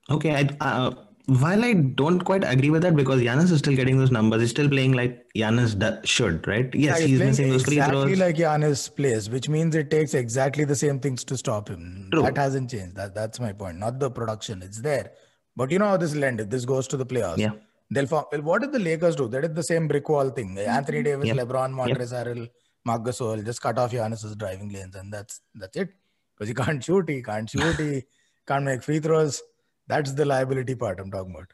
Okay, 0.10 0.36
I, 0.36 0.56
uh, 0.62 1.07
while 1.28 1.64
I 1.64 1.74
don't 1.74 2.22
quite 2.22 2.44
agree 2.46 2.70
with 2.70 2.82
that 2.84 2.96
because 2.96 3.22
Giannis 3.22 3.52
is 3.52 3.60
still 3.60 3.76
getting 3.76 3.98
those 3.98 4.12
numbers, 4.12 4.42
he's 4.42 4.50
still 4.50 4.70
playing 4.70 4.94
like 4.94 5.26
Giannis 5.36 6.06
should, 6.06 6.48
right? 6.48 6.74
Yes, 6.74 7.00
Yeah, 7.02 7.06
he's 7.08 7.18
playing 7.18 7.30
missing 7.32 7.50
those 7.50 7.64
free 7.66 7.78
exactly 7.78 8.02
throws. 8.16 8.20
like 8.20 8.36
Giannis 8.38 8.96
plays, 8.96 9.30
which 9.30 9.50
means 9.50 9.76
it 9.76 9.92
takes 9.92 10.14
exactly 10.14 10.64
the 10.64 10.76
same 10.76 11.00
things 11.00 11.24
to 11.26 11.38
stop 11.38 11.68
him. 11.70 12.08
True. 12.12 12.24
That 12.24 12.38
hasn't 12.38 12.72
changed. 12.72 12.96
That 12.96 13.14
that's 13.14 13.40
my 13.40 13.52
point. 13.54 13.78
Not 13.78 14.00
the 14.00 14.10
production; 14.10 14.62
it's 14.62 14.80
there. 14.82 15.12
But 15.56 15.70
you 15.72 15.80
know 15.80 15.88
how 15.88 15.98
this 15.98 16.14
will 16.16 16.24
end. 16.24 16.40
If 16.40 16.50
this 16.50 16.64
goes 16.66 16.88
to 16.90 16.98
the 16.98 17.06
playoffs, 17.06 17.38
Yeah. 17.40 17.52
they'll 17.92 18.08
form. 18.08 18.26
Well, 18.32 18.42
what 18.44 18.62
did 18.62 18.72
the 18.72 18.80
Lakers 18.80 19.16
do? 19.18 19.28
They 19.28 19.42
did 19.42 19.56
the 19.56 19.64
same 19.64 19.88
brick 19.90 20.08
wall 20.08 20.30
thing. 20.30 20.56
Mm-hmm. 20.56 20.70
Anthony 20.70 21.04
Davis, 21.04 21.28
Yep. 21.28 21.38
LeBron, 21.38 21.74
Montrezl 21.74 22.24
Harrell, 22.26 22.50
Marc 22.86 23.04
Gasol, 23.04 23.44
just 23.44 23.62
cut 23.62 23.78
off 23.78 23.92
Giannis's 23.92 24.36
driving 24.38 24.70
lanes, 24.70 24.96
and 24.96 25.12
that's 25.12 25.42
that's 25.56 25.76
it. 25.76 25.90
Because 26.36 26.48
he 26.48 26.54
can't 26.54 26.82
shoot, 26.82 27.10
he 27.10 27.22
can't 27.22 27.50
shoot, 27.50 27.76
he 27.76 28.04
can't 28.48 28.64
make 28.64 28.82
free 28.84 29.00
throws. 29.00 29.42
That's 29.88 30.14
the 30.14 30.26
liability 30.26 30.76
part 30.76 31.00
I'm 31.00 31.12
talking 31.12 31.32
about. 31.32 31.52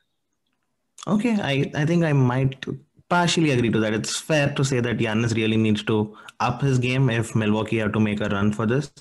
Okay, 1.06 1.36
I, 1.42 1.72
I 1.76 1.86
think 1.86 2.04
I 2.04 2.14
might 2.14 2.66
partially 3.10 3.52
agree 3.52 3.70
to 3.70 3.80
that. 3.80 3.94
It's 3.94 4.20
fair 4.20 4.54
to 4.56 4.64
say 4.66 4.80
that 4.80 4.98
Giannis 4.98 5.36
really 5.36 5.58
needs 5.58 5.84
to 5.84 6.16
up 6.40 6.62
his 6.62 6.80
game 6.80 7.10
if 7.10 7.36
Milwaukee 7.36 7.78
have 7.78 7.92
to 7.94 8.00
make 8.00 8.22
a 8.22 8.30
run 8.30 8.52
for 8.52 8.66
this. 8.66 8.92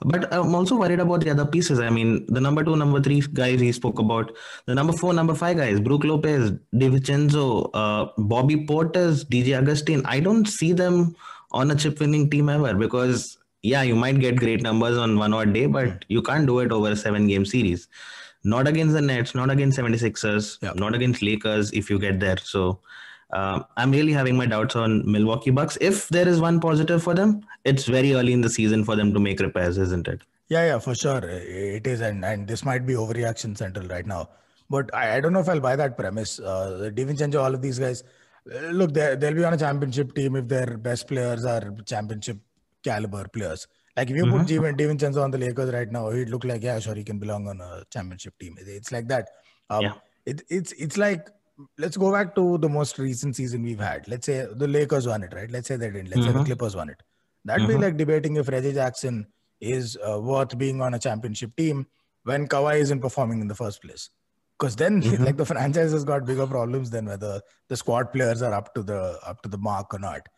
But 0.00 0.32
I'm 0.32 0.54
also 0.54 0.76
worried 0.76 1.00
about 1.00 1.20
the 1.20 1.30
other 1.30 1.44
pieces. 1.44 1.80
I 1.80 1.90
mean, 1.90 2.24
the 2.26 2.40
number 2.40 2.64
two, 2.64 2.76
number 2.76 3.00
three 3.00 3.20
guys 3.32 3.60
he 3.60 3.72
spoke 3.72 3.98
about, 3.98 4.32
the 4.66 4.74
number 4.74 4.92
four, 4.92 5.12
number 5.12 5.34
five 5.34 5.56
guys, 5.56 5.80
Brook 5.80 6.04
Lopez, 6.04 6.52
DiVincenzo, 6.74 7.70
uh, 7.74 8.06
Bobby 8.16 8.56
Portis, 8.66 9.24
DJ 9.24 9.58
Augustin. 9.58 10.02
I 10.06 10.20
don't 10.20 10.46
see 10.46 10.72
them 10.72 11.14
on 11.52 11.70
a 11.70 11.76
chip 11.76 12.00
winning 12.00 12.30
team 12.30 12.48
ever 12.48 12.74
because, 12.74 13.38
yeah, 13.62 13.82
you 13.82 13.96
might 13.96 14.20
get 14.20 14.36
great 14.36 14.62
numbers 14.62 14.96
on 14.96 15.18
one 15.18 15.32
odd 15.34 15.52
day, 15.52 15.66
but 15.66 16.04
you 16.08 16.22
can't 16.22 16.46
do 16.46 16.60
it 16.60 16.72
over 16.72 16.90
a 16.90 16.96
seven 16.96 17.26
game 17.26 17.44
series. 17.44 17.88
Not 18.44 18.68
against 18.68 18.94
the 18.94 19.00
Nets, 19.00 19.34
not 19.34 19.50
against 19.50 19.78
76ers, 19.78 20.58
Yeah. 20.62 20.72
not 20.74 20.94
against 20.94 21.22
Lakers 21.22 21.72
if 21.72 21.90
you 21.90 21.98
get 21.98 22.20
there. 22.20 22.36
So 22.38 22.80
uh, 23.32 23.62
I'm 23.76 23.90
really 23.90 24.12
having 24.12 24.36
my 24.36 24.46
doubts 24.46 24.76
on 24.76 25.10
Milwaukee 25.10 25.50
Bucks. 25.50 25.76
If 25.80 26.08
there 26.08 26.26
is 26.26 26.40
one 26.40 26.60
positive 26.60 27.02
for 27.02 27.14
them, 27.14 27.40
it's 27.64 27.84
very 27.86 28.14
early 28.14 28.32
in 28.32 28.40
the 28.40 28.48
season 28.50 28.84
for 28.84 28.96
them 28.96 29.12
to 29.12 29.20
make 29.20 29.40
repairs, 29.40 29.76
isn't 29.76 30.06
it? 30.08 30.22
Yeah, 30.48 30.64
yeah, 30.66 30.78
for 30.78 30.94
sure. 30.94 31.20
It 31.28 31.86
is, 31.86 32.00
and 32.00 32.24
and 32.24 32.48
this 32.48 32.64
might 32.64 32.86
be 32.86 32.94
overreaction 32.94 33.54
central 33.58 33.86
right 33.88 34.06
now. 34.06 34.30
But 34.70 34.94
I, 34.94 35.16
I 35.16 35.20
don't 35.20 35.34
know 35.34 35.40
if 35.40 35.48
I'll 35.48 35.60
buy 35.60 35.76
that 35.76 35.98
premise. 35.98 36.40
Uh, 36.40 36.90
DiVincenzo, 36.94 37.42
all 37.42 37.54
of 37.54 37.60
these 37.60 37.78
guys, 37.78 38.02
uh, 38.54 38.68
look, 38.68 38.94
they'll 38.94 39.16
be 39.34 39.44
on 39.44 39.52
a 39.52 39.58
championship 39.58 40.14
team 40.14 40.36
if 40.36 40.48
their 40.48 40.78
best 40.78 41.06
players 41.06 41.44
are 41.44 41.74
championship 41.84 42.38
caliber 42.82 43.26
players. 43.28 43.66
Like 43.96 44.10
if 44.10 44.16
you 44.16 44.26
put 44.30 44.46
Div- 44.46 44.62
DiVincenzo 44.62 45.22
on 45.22 45.30
the 45.30 45.38
Lakers 45.38 45.72
right 45.72 45.90
now, 45.90 46.10
he'd 46.10 46.28
look 46.28 46.44
like 46.44 46.62
yeah, 46.62 46.78
sure, 46.78 46.94
he 46.94 47.02
can 47.04 47.18
belong 47.18 47.48
on 47.48 47.60
a 47.60 47.82
championship 47.92 48.38
team. 48.38 48.56
It's 48.58 48.92
like 48.92 49.08
that. 49.08 49.28
Um, 49.70 49.82
Yeah. 49.82 49.94
it, 50.24 50.42
it's 50.48 50.72
it's 50.72 50.96
like 50.96 51.28
let's 51.78 51.96
go 51.96 52.12
back 52.12 52.34
to 52.36 52.58
the 52.58 52.68
most 52.68 52.98
recent 52.98 53.34
season 53.34 53.62
we've 53.62 53.80
had. 53.80 54.06
Let's 54.06 54.26
say 54.26 54.46
the 54.54 54.68
Lakers 54.68 55.08
won 55.08 55.24
it, 55.24 55.32
right? 55.34 55.50
Let's 55.50 55.66
say 55.66 55.76
they 55.76 55.90
didn't. 55.90 56.10
Let's 56.10 56.24
say 56.24 56.32
the 56.32 56.44
Clippers 56.44 56.76
won 56.76 56.90
it. 56.90 57.02
That'd 57.44 57.66
be 57.66 57.74
like 57.74 57.96
debating 57.96 58.36
if 58.36 58.48
Reggie 58.48 58.72
Jackson 58.72 59.26
is 59.60 59.96
uh, 60.08 60.20
worth 60.20 60.56
being 60.56 60.80
on 60.80 60.94
a 60.94 60.98
championship 60.98 61.56
team 61.56 61.86
when 62.22 62.46
Kawhi 62.46 62.78
isn't 62.78 63.00
performing 63.00 63.40
in 63.40 63.48
the 63.48 63.54
first 63.54 63.82
place. 63.82 64.10
Because 64.58 64.76
then, 64.76 65.00
like 65.24 65.36
the 65.36 65.44
franchise 65.46 65.92
has 65.92 66.04
got 66.04 66.24
bigger 66.24 66.46
problems 66.46 66.90
than 66.90 67.06
whether 67.06 67.40
the 67.68 67.76
squad 67.76 68.12
players 68.12 68.42
are 68.42 68.52
up 68.54 68.72
to 68.74 68.82
the 68.84 69.18
up 69.26 69.42
to 69.42 69.48
the 69.48 69.58
mark 69.58 69.92
or 69.94 69.98
not. 69.98 70.28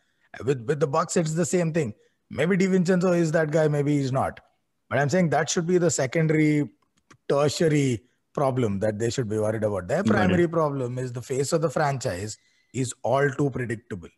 With 0.47 0.65
with 0.67 0.81
the 0.81 0.87
Bucks, 0.87 1.17
it's 1.17 1.35
the 1.35 1.45
same 1.45 1.73
thing. 1.73 1.93
Maybe 2.31 2.57
DiVincenzo 2.57 3.17
is 3.19 3.33
that 3.33 3.51
guy, 3.51 3.69
maybe 3.69 3.97
he's 3.99 4.13
not. 4.13 4.41
But 4.89 4.99
I'm 4.99 5.09
saying 5.09 5.31
that 5.31 5.51
should 5.51 5.67
be 5.67 5.79
the 5.79 5.91
secondary, 5.91 6.69
tertiary 7.29 8.03
problem 8.35 8.79
that 8.81 8.99
they 8.99 9.11
should 9.11 9.29
be 9.29 9.39
worried 9.39 9.65
about. 9.65 9.89
Their 9.89 10.05
primary 10.05 10.47
problem 10.49 10.99
is 10.99 11.13
the 11.13 11.23
face 11.23 11.53
of 11.53 11.61
the 11.61 11.71
franchise 11.71 12.39
is 12.73 12.95
all 13.03 13.29
too 13.31 13.51
predictable. 13.51 14.09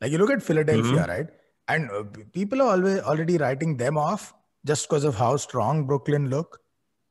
Like 0.00 0.10
you 0.12 0.18
look 0.18 0.30
at 0.30 0.42
Philadelphia, 0.42 0.92
Mm-hmm. 0.92 1.10
right? 1.10 1.26
And 1.68 1.90
uh, 1.90 2.04
people 2.32 2.62
are 2.62 2.70
always 2.72 3.00
already 3.00 3.38
writing 3.38 3.76
them 3.76 3.96
off 3.98 4.34
just 4.64 4.88
because 4.88 5.04
of 5.04 5.14
how 5.16 5.36
strong 5.36 5.86
Brooklyn 5.86 6.28
look. 6.30 6.60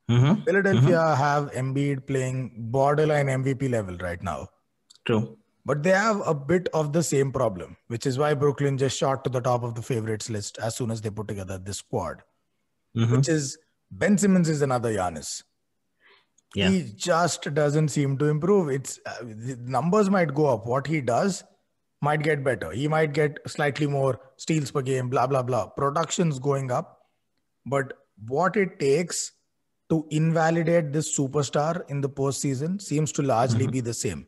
Mm-hmm. 0.09 0.43
Philadelphia 0.43 1.15
have 1.15 1.51
Embiid 1.51 2.05
playing 2.07 2.53
borderline 2.57 3.27
MVP 3.27 3.69
level 3.69 3.97
right 3.97 4.21
now. 4.21 4.47
True. 5.05 5.37
But 5.65 5.81
they 5.81 5.89
have 5.91 6.21
a 6.25 6.35
bit 6.35 6.69
of 6.73 6.93
the 6.93 7.01
same 7.01 7.31
problem, 7.31 7.75
which 7.87 8.05
is 8.05 8.19
why 8.19 8.33
Brooklyn 8.35 8.77
just 8.77 8.97
shot 8.97 9.23
to 9.23 9.31
the 9.31 9.41
top 9.41 9.63
of 9.63 9.73
the 9.73 9.81
favorites 9.81 10.29
list 10.29 10.59
as 10.59 10.75
soon 10.75 10.91
as 10.91 11.01
they 11.01 11.09
put 11.09 11.27
together 11.27 11.57
this 11.57 11.77
squad. 11.77 12.21
Mhm. 12.95 13.11
Which 13.17 13.29
is 13.29 13.57
Ben 13.91 14.17
Simmons 14.17 14.47
is 14.47 14.61
another 14.61 14.93
Giannis. 14.93 15.43
Yeah. 16.53 16.69
He 16.69 16.83
just 16.95 17.51
doesn't 17.53 17.89
seem 17.89 18.17
to 18.19 18.25
improve. 18.25 18.69
It's 18.69 18.99
uh, 19.05 19.23
the 19.23 19.57
numbers 19.59 20.09
might 20.09 20.33
go 20.33 20.45
up. 20.47 20.65
What 20.67 20.87
he 20.87 21.01
does 21.01 21.43
might 22.01 22.21
get 22.23 22.43
better. 22.43 22.71
He 22.71 22.87
might 22.87 23.13
get 23.13 23.39
slightly 23.47 23.87
more 23.87 24.19
steals 24.37 24.71
per 24.71 24.81
game. 24.81 25.09
Blah 25.09 25.27
blah 25.27 25.41
blah. 25.43 25.65
Production's 25.67 26.39
going 26.39 26.71
up, 26.71 26.99
but 27.65 27.93
what 28.27 28.55
it 28.55 28.79
takes 28.79 29.31
to 29.89 30.05
invalidate 30.11 30.93
this 30.93 31.17
superstar 31.17 31.87
in 31.89 32.01
the 32.01 32.09
postseason 32.09 32.81
seems 32.81 33.11
to 33.13 33.21
largely 33.21 33.67
be 33.67 33.81
the 33.81 33.93
same. 33.93 34.27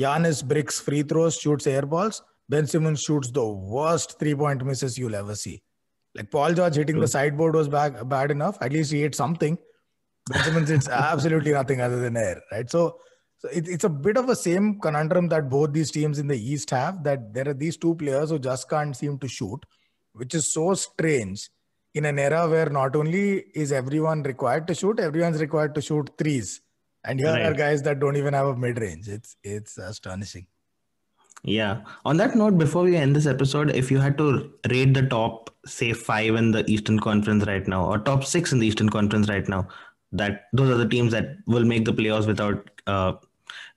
Giannis 0.00 0.42
breaks 0.46 0.80
free 0.80 1.02
throws, 1.02 1.36
shoots 1.36 1.66
air 1.66 1.82
balls. 1.82 2.22
Ben 2.48 2.66
Simmons 2.66 3.02
shoots 3.02 3.30
the 3.30 3.46
worst 3.46 4.18
three 4.18 4.34
point 4.34 4.64
misses 4.64 4.98
you'll 4.98 5.14
ever 5.14 5.34
see. 5.34 5.62
Like 6.14 6.30
Paul 6.30 6.54
George 6.54 6.76
hitting 6.76 6.98
the 6.98 7.06
sideboard 7.06 7.54
was 7.54 7.68
bad, 7.68 8.08
bad 8.08 8.30
enough. 8.30 8.58
At 8.60 8.72
least 8.72 8.90
he 8.92 9.02
hit 9.02 9.14
something. 9.14 9.56
Ben 10.28 10.44
Simmons 10.44 10.68
hits 10.68 10.88
absolutely 11.12 11.52
nothing 11.52 11.80
other 11.80 12.00
than 12.00 12.16
air, 12.16 12.40
right? 12.50 12.68
So, 12.68 12.98
so 13.38 13.48
it, 13.48 13.68
it's 13.68 13.84
a 13.84 13.88
bit 13.88 14.16
of 14.16 14.28
a 14.28 14.34
same 14.34 14.80
conundrum 14.80 15.28
that 15.28 15.48
both 15.48 15.72
these 15.72 15.90
teams 15.90 16.18
in 16.18 16.26
the 16.26 16.36
East 16.36 16.70
have 16.70 17.04
that 17.04 17.32
there 17.32 17.48
are 17.48 17.54
these 17.54 17.76
two 17.76 17.94
players 17.94 18.30
who 18.30 18.38
just 18.38 18.68
can't 18.68 18.96
seem 18.96 19.18
to 19.18 19.28
shoot, 19.28 19.60
which 20.14 20.34
is 20.34 20.52
so 20.52 20.74
strange 20.74 21.48
in 21.94 22.04
an 22.04 22.18
era 22.18 22.48
where 22.48 22.70
not 22.70 22.96
only 22.96 23.44
is 23.54 23.70
everyone 23.70 24.22
required 24.22 24.66
to 24.68 24.74
shoot, 24.74 24.98
everyone's 24.98 25.40
required 25.40 25.74
to 25.74 25.82
shoot 25.82 26.10
threes. 26.18 26.60
And 27.04 27.18
here 27.18 27.30
are 27.30 27.54
guys 27.54 27.82
that 27.82 27.98
don't 27.98 28.16
even 28.16 28.34
have 28.34 28.46
a 28.46 28.56
mid 28.56 28.78
range. 28.80 29.08
It's 29.08 29.36
it's 29.42 29.78
astonishing. 29.78 30.46
Yeah. 31.42 31.82
On 32.04 32.16
that 32.18 32.34
note, 32.34 32.58
before 32.58 32.82
we 32.82 32.96
end 32.96 33.16
this 33.16 33.26
episode, 33.26 33.70
if 33.70 33.90
you 33.90 33.98
had 33.98 34.18
to 34.18 34.52
rate 34.68 34.92
the 34.92 35.06
top, 35.06 35.50
say, 35.64 35.92
five 35.92 36.34
in 36.34 36.50
the 36.50 36.70
Eastern 36.70 36.98
Conference 36.98 37.46
right 37.46 37.66
now, 37.66 37.86
or 37.86 37.98
top 37.98 38.24
six 38.24 38.52
in 38.52 38.58
the 38.58 38.66
Eastern 38.66 38.90
Conference 38.90 39.28
right 39.28 39.48
now, 39.48 39.66
that 40.12 40.46
those 40.52 40.70
are 40.70 40.76
the 40.76 40.88
teams 40.88 41.12
that 41.12 41.36
will 41.46 41.64
make 41.64 41.84
the 41.84 41.94
playoffs 41.94 42.26
without 42.26 42.68
uh, 42.86 43.12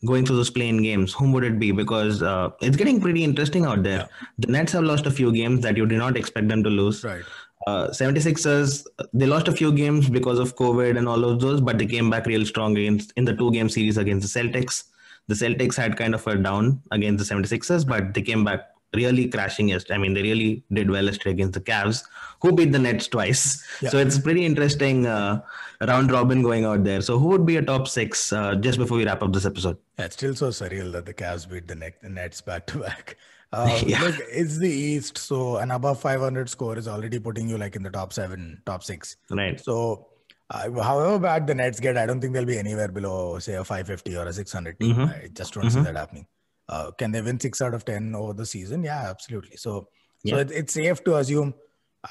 going 0.06 0.26
through 0.26 0.36
those 0.36 0.50
playing 0.50 0.84
games. 0.84 1.14
Whom 1.14 1.32
would 1.32 1.44
it 1.44 1.60
be? 1.60 1.72
Because 1.72 2.22
uh, 2.22 2.50
it's 2.62 2.76
getting 2.76 3.00
pretty 3.00 3.24
interesting 3.24 3.66
out 3.66 3.84
there. 3.84 4.10
The 4.40 4.52
Nets 4.52 4.74
have 4.74 4.84
lost 4.84 5.06
a 5.06 5.12
few 5.12 5.32
games 5.32 5.62
that 5.62 5.78
you 5.78 5.86
did 5.86 6.00
not 6.00 6.18
expect 6.18 6.50
them 6.50 6.64
to 6.64 6.70
lose. 6.70 7.04
Right. 7.04 7.24
Uh, 7.68 7.88
76ers, 7.88 8.86
they 9.14 9.26
lost 9.26 9.48
a 9.48 9.52
few 9.52 9.72
games 9.72 10.10
because 10.10 10.40
of 10.40 10.56
COVID 10.56 10.98
and 10.98 11.08
all 11.08 11.24
of 11.24 11.40
those, 11.40 11.62
but 11.62 11.78
they 11.78 11.86
came 11.86 12.10
back 12.10 12.26
real 12.26 12.46
strong 12.46 12.78
against 12.78 13.14
in 13.16 13.26
the 13.26 13.36
two 13.36 13.52
game 13.52 13.70
series 13.70 13.98
against 13.98 14.34
the 14.34 14.40
Celtics. 14.40 14.86
The 15.28 15.36
Celtics 15.36 15.76
had 15.76 15.96
kind 15.96 16.14
of 16.14 16.26
a 16.28 16.36
down 16.36 16.82
against 16.92 17.28
the 17.28 17.36
76ers, 17.36 17.88
but 17.88 18.14
they 18.14 18.22
came 18.22 18.44
back 18.44 18.74
really 18.94 19.28
crashing 19.28 19.70
yesterday. 19.70 19.96
I 19.96 19.98
mean, 19.98 20.14
they 20.14 20.22
really 20.22 20.64
did 20.72 20.90
well 20.90 21.06
yesterday 21.06 21.32
against 21.32 21.54
the 21.54 21.62
Cavs, 21.62 22.04
who 22.42 22.52
beat 22.52 22.72
the 22.72 22.80
Nets 22.80 23.08
twice. 23.08 23.66
Yeah. 23.82 23.90
So 23.90 23.98
it's 23.98 24.20
pretty 24.20 24.46
interesting 24.46 25.06
uh, 25.06 25.42
round 25.82 26.12
robin 26.12 26.42
going 26.42 26.66
out 26.66 26.84
there. 26.84 27.02
So 27.02 27.18
who 27.18 27.28
would 27.30 27.46
be 27.46 27.58
a 27.58 27.62
top 27.62 27.88
six 27.88 28.32
uh, 28.34 28.56
just 28.56 28.78
before 28.78 28.98
we 28.98 29.06
wrap 29.06 29.24
up 29.24 29.34
this 29.34 29.46
episode? 29.46 29.78
Yeah, 29.98 30.06
it's 30.06 30.16
still 30.16 30.36
so 30.36 30.50
surreal 30.50 30.92
that 30.92 31.06
the 31.06 31.14
Cavs 31.14 31.50
beat 31.50 31.68
the, 31.68 31.76
neck, 31.76 32.02
the 32.02 32.10
Nets 32.10 32.42
back 32.42 32.68
to 32.68 32.80
back. 32.80 33.18
Uh, 33.54 33.80
Yeah. 33.86 34.02
Look, 34.02 34.16
it's 34.32 34.58
the 34.58 34.70
East, 34.70 35.18
so 35.18 35.58
an 35.58 35.72
above 35.72 36.00
500 36.02 36.50
score 36.50 36.78
is 36.78 36.88
already 36.88 37.20
putting 37.20 37.48
you 37.48 37.58
like 37.58 37.76
in 37.76 37.84
the 37.84 37.90
top 37.92 38.12
seven, 38.14 38.62
top 38.66 38.84
six. 38.84 39.16
Right. 39.30 39.60
So, 39.60 40.08
uh, 40.50 40.70
however 40.82 41.20
bad 41.20 41.46
the 41.48 41.56
Nets 41.56 41.80
get, 41.80 41.96
I 41.98 42.06
don't 42.08 42.20
think 42.20 42.34
they'll 42.34 42.46
be 42.46 42.58
anywhere 42.58 42.88
below, 42.90 43.40
say, 43.40 43.54
a 43.54 43.64
550 43.64 44.18
or 44.18 44.26
a 44.26 44.34
600 44.34 44.80
team. 44.80 44.96
Mhm. 44.96 45.10
I 45.24 45.28
just 45.34 45.54
don't 45.54 45.70
see 45.70 45.82
that 45.82 45.96
happening. 45.96 46.26
Uh, 46.68 46.92
can 46.92 47.12
they 47.12 47.22
win 47.22 47.40
six 47.40 47.62
out 47.62 47.74
of 47.74 47.86
10 47.86 48.16
over 48.16 48.34
the 48.34 48.46
season? 48.46 48.84
Yeah, 48.84 49.10
absolutely. 49.10 49.58
So, 49.58 49.88
so 50.26 50.38
it, 50.38 50.50
it's 50.52 50.74
safe 50.74 51.04
to 51.04 51.18
assume. 51.18 51.54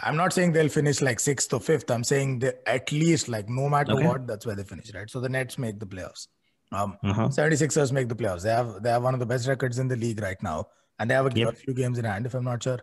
I'm 0.02 0.16
not 0.16 0.32
saying 0.32 0.52
they'll 0.52 0.68
finish 0.70 1.00
like 1.02 1.20
sixth 1.20 1.52
or 1.52 1.60
fifth. 1.60 1.90
I'm 1.90 2.04
saying 2.04 2.38
they 2.38 2.52
at 2.66 2.90
least 2.92 3.28
like 3.28 3.48
no 3.48 3.68
matter 3.68 3.92
Okay. 3.92 4.06
what, 4.06 4.26
that's 4.26 4.46
where 4.46 4.54
they 4.56 4.64
finish, 4.64 4.92
right? 4.94 5.08
So 5.10 5.20
the 5.20 5.28
Nets 5.28 5.58
make 5.58 5.78
the 5.80 5.86
playoffs. 5.86 6.28
Um, 6.70 6.96
Uh-huh. 7.02 7.28
76ers 7.28 7.92
make 7.92 8.08
the 8.08 8.14
playoffs. 8.14 8.42
They 8.42 8.50
have 8.50 8.82
they 8.82 8.90
have 8.90 9.02
one 9.02 9.12
of 9.14 9.20
the 9.20 9.26
best 9.26 9.46
records 9.48 9.78
in 9.78 9.88
the 9.88 9.96
league 9.96 10.20
right 10.22 10.42
now, 10.42 10.68
and 11.02 11.10
they 11.10 11.16
have 11.20 11.26
a, 11.30 11.32
Yep. 11.42 11.52
a 11.52 11.56
few 11.64 11.74
games 11.82 11.98
in 12.04 12.04
hand. 12.12 12.26
If 12.30 12.34
I'm 12.40 12.44
not 12.52 12.62
sure, 12.68 12.78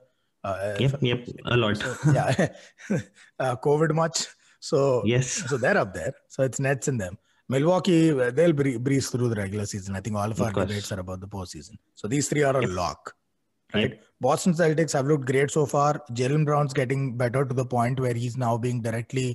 Uh, 0.49 0.75
Yep, 0.83 0.93
yep, 1.07 1.21
a 1.53 1.57
lot. 1.61 1.79
yeah, 2.17 2.47
uh, 3.45 3.55
COVID 3.67 3.93
much. 4.03 4.19
So 4.69 4.77
yes. 5.13 5.27
so 5.49 5.57
they're 5.63 5.77
up 5.85 5.91
there. 5.97 6.13
So 6.35 6.43
it's 6.49 6.59
Nets 6.67 6.87
in 6.91 6.97
them. 7.03 7.17
Milwaukee, 7.53 8.01
uh, 8.11 8.29
they'll 8.37 8.53
breeze 8.87 9.09
through 9.09 9.29
the 9.29 9.35
regular 9.35 9.65
season. 9.65 9.95
I 9.95 10.01
think 10.01 10.15
all 10.21 10.31
of, 10.33 10.39
Of 10.39 10.45
our 10.47 10.51
course. 10.57 10.67
debates 10.67 10.91
are 10.95 10.99
about 11.03 11.19
the 11.25 11.27
postseason. 11.35 11.77
So 11.95 12.07
these 12.13 12.27
three 12.29 12.43
are 12.49 12.55
a 12.55 12.67
lock, 12.67 13.13
right? 13.73 13.91
Yep. 13.91 14.03
Boston 14.21 14.53
Celtics 14.53 14.93
have 14.97 15.07
looked 15.11 15.25
great 15.31 15.49
so 15.57 15.65
far. 15.65 15.91
Jaylen 16.19 16.45
Brown's 16.49 16.73
getting 16.81 17.17
better 17.23 17.43
to 17.45 17.53
the 17.61 17.65
point 17.65 17.99
where 18.05 18.13
he's 18.23 18.37
now 18.45 18.53
being 18.65 18.81
directly 18.87 19.27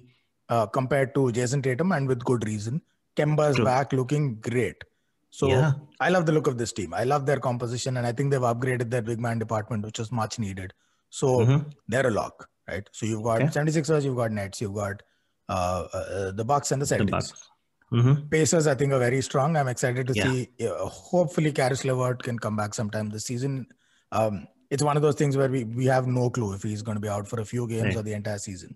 uh, 0.48 0.66
compared 0.78 1.14
to 1.16 1.32
Jayson 1.32 1.62
Tatum, 1.62 1.92
and 1.92 2.06
with 2.06 2.22
good 2.32 2.46
reason. 2.46 2.80
Kemba's 3.16 3.56
True. 3.56 3.64
back, 3.64 3.92
looking 3.92 4.36
great. 4.50 4.76
So 5.34 5.48
Yeah. 5.48 5.72
I 5.98 6.10
love 6.10 6.26
the 6.26 6.32
look 6.32 6.46
of 6.46 6.58
this 6.58 6.72
team. 6.72 6.94
I 6.94 7.02
love 7.02 7.26
their 7.26 7.40
composition, 7.40 7.96
and 7.96 8.06
I 8.06 8.12
think 8.12 8.30
they've 8.30 8.40
upgraded 8.52 8.88
their 8.90 9.02
big 9.02 9.18
man 9.18 9.40
department, 9.40 9.84
which 9.84 9.98
was 9.98 10.12
much 10.12 10.38
needed. 10.38 10.72
So 11.10 11.26
Mhm. 11.40 11.72
they're 11.88 12.06
a 12.06 12.10
lock, 12.12 12.48
right? 12.68 12.88
So 12.92 13.04
you've 13.04 13.24
got 13.24 13.42
Okay. 13.42 13.50
76ers, 13.50 14.04
you've 14.04 14.16
got 14.16 14.30
Nets, 14.30 14.60
you've 14.60 14.74
got 14.74 15.02
uh, 15.48 15.86
uh, 15.92 16.30
the 16.30 16.44
Bucks 16.44 16.70
and 16.72 16.80
the 16.80 16.86
The 16.86 16.94
Celtics. 17.04 17.10
Bucks. 17.10 17.32
Mhm. 17.92 18.30
Pacers, 18.30 18.66
I 18.66 18.74
think, 18.76 18.92
are 18.94 18.98
very 18.98 19.20
strong. 19.20 19.56
I'm 19.58 19.68
excited 19.68 20.06
to 20.06 20.14
Yeah. 20.14 20.24
see. 20.24 20.48
Uh, 20.66 20.86
hopefully, 20.86 21.52
Caris 21.52 21.84
LeVert 21.84 22.22
can 22.22 22.38
come 22.38 22.56
back 22.56 22.72
sometime 22.72 23.10
this 23.10 23.24
season. 23.26 23.66
Um, 24.12 24.46
it's 24.70 24.82
one 24.82 24.96
of 24.96 25.02
those 25.02 25.16
things 25.16 25.36
where 25.36 25.50
we, 25.50 25.64
we 25.64 25.84
have 25.86 26.06
no 26.06 26.30
clue 26.30 26.54
if 26.54 26.62
he's 26.62 26.80
going 26.80 26.96
to 26.96 27.00
be 27.00 27.10
out 27.10 27.28
for 27.28 27.40
a 27.40 27.44
few 27.44 27.66
games 27.68 27.88
Right. 27.88 27.96
or 27.96 28.02
the 28.02 28.14
entire 28.14 28.38
season. 28.38 28.74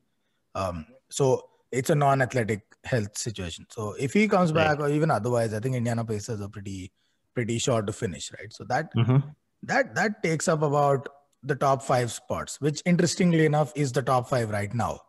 Um, 0.54 0.84
so 1.08 1.48
it's 1.70 1.90
a 1.90 1.94
non-athletic 1.94 2.62
health 2.84 3.16
situation. 3.18 3.66
So 3.70 3.92
if 3.98 4.12
he 4.12 4.28
comes 4.28 4.52
Right. 4.52 4.68
back, 4.68 4.80
or 4.80 4.88
even 4.90 5.10
otherwise, 5.10 5.52
I 5.54 5.60
think 5.60 5.76
Indiana 5.76 6.04
Pacers 6.04 6.40
are 6.40 6.48
pretty 6.48 6.92
pretty 7.34 7.58
sure 7.58 7.82
to 7.82 7.92
finish, 7.92 8.32
right? 8.38 8.52
So 8.52 8.64
that 8.64 8.92
Mhm. 8.94 9.34
that 9.62 9.94
that 9.94 10.22
takes 10.22 10.48
up 10.48 10.62
about 10.62 11.08
the 11.42 11.54
top 11.54 11.82
five 11.82 12.10
spots, 12.10 12.60
which 12.60 12.82
interestingly 12.84 13.44
enough 13.46 13.72
is 13.76 13.92
the 13.92 14.02
top 14.02 14.28
five 14.28 14.50
right 14.50 14.72
now, 14.74 15.00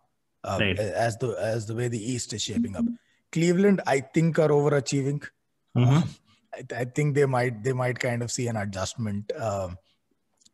uh, 0.44 0.58
Right. 0.60 0.78
as 0.78 1.18
the 1.18 1.30
as 1.40 1.66
the 1.66 1.76
way 1.76 1.88
the 1.88 2.04
East 2.12 2.34
is 2.34 2.44
shaping 2.44 2.76
up. 2.76 2.86
Cleveland, 3.32 3.82
I 3.88 4.02
think, 4.02 4.38
are 4.38 4.50
overachieving. 4.50 5.24
Mhm. 5.78 6.08
I, 6.54 6.66
I 6.82 6.86
think 6.86 7.16
they 7.16 7.26
might 7.26 7.64
they 7.64 7.74
might 7.74 8.00
kind 8.00 8.22
of 8.22 8.32
see 8.32 8.48
an 8.48 8.58
adjustment 8.58 9.32
um, 9.36 9.78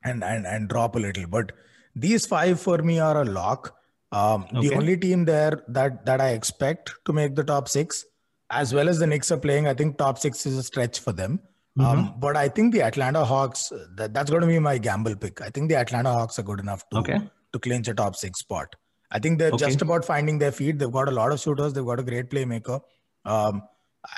and 0.03 0.23
and 0.23 0.45
and 0.47 0.69
drop 0.69 0.95
a 0.95 0.99
little. 0.99 1.27
But 1.27 1.51
these 1.95 2.25
five 2.25 2.59
for 2.61 2.77
me 2.77 2.99
are 2.99 3.21
a 3.21 3.25
lock. 3.25 3.75
Um, 4.11 4.45
The 4.53 4.73
only 4.75 4.97
team 4.97 5.25
there 5.25 5.63
that 5.69 6.05
that 6.05 6.21
I 6.21 6.29
expect 6.29 6.93
to 7.05 7.13
make 7.13 7.35
the 7.35 7.43
top 7.43 7.67
six, 7.67 8.05
as 8.49 8.73
well 8.73 8.87
as 8.87 8.99
the 8.99 9.07
Knicks 9.07 9.31
are 9.31 9.37
playing, 9.37 9.67
I 9.67 9.73
think 9.73 9.97
top 9.97 10.19
six 10.19 10.45
is 10.45 10.57
a 10.57 10.63
stretch 10.63 10.99
for 10.99 11.11
them. 11.11 11.39
Mm-hmm. 11.77 11.85
Um, 11.85 12.13
but 12.19 12.37
I 12.37 12.47
think 12.47 12.73
the 12.73 12.81
Atlanta 12.83 13.25
Hawks 13.25 13.71
that, 13.97 14.13
that's 14.13 14.29
going 14.29 14.41
to 14.41 14.47
be 14.47 14.59
my 14.59 14.77
gamble 14.77 15.15
pick. 15.15 15.41
I 15.41 15.49
think 15.49 15.67
the 15.69 15.75
Atlanta 15.75 16.11
Hawks 16.13 16.39
are 16.39 16.43
good 16.43 16.61
enough 16.61 16.87
to 16.91 16.97
Okay. 16.99 17.19
to 17.53 17.59
clinch 17.59 17.87
a 17.89 17.93
top 17.93 18.15
six 18.15 18.39
spot. 18.39 18.73
I 19.11 19.19
think 19.19 19.39
they're 19.39 19.51
Okay. 19.51 19.65
just 19.65 19.81
about 19.81 20.05
finding 20.05 20.37
their 20.39 20.51
feet. 20.53 20.79
They've 20.79 20.91
got 20.91 21.09
a 21.09 21.11
lot 21.11 21.33
of 21.33 21.39
shooters. 21.39 21.73
They've 21.73 21.85
got 21.85 21.99
a 21.99 22.03
great 22.03 22.29
playmaker. 22.29 22.79
Um, 23.25 23.63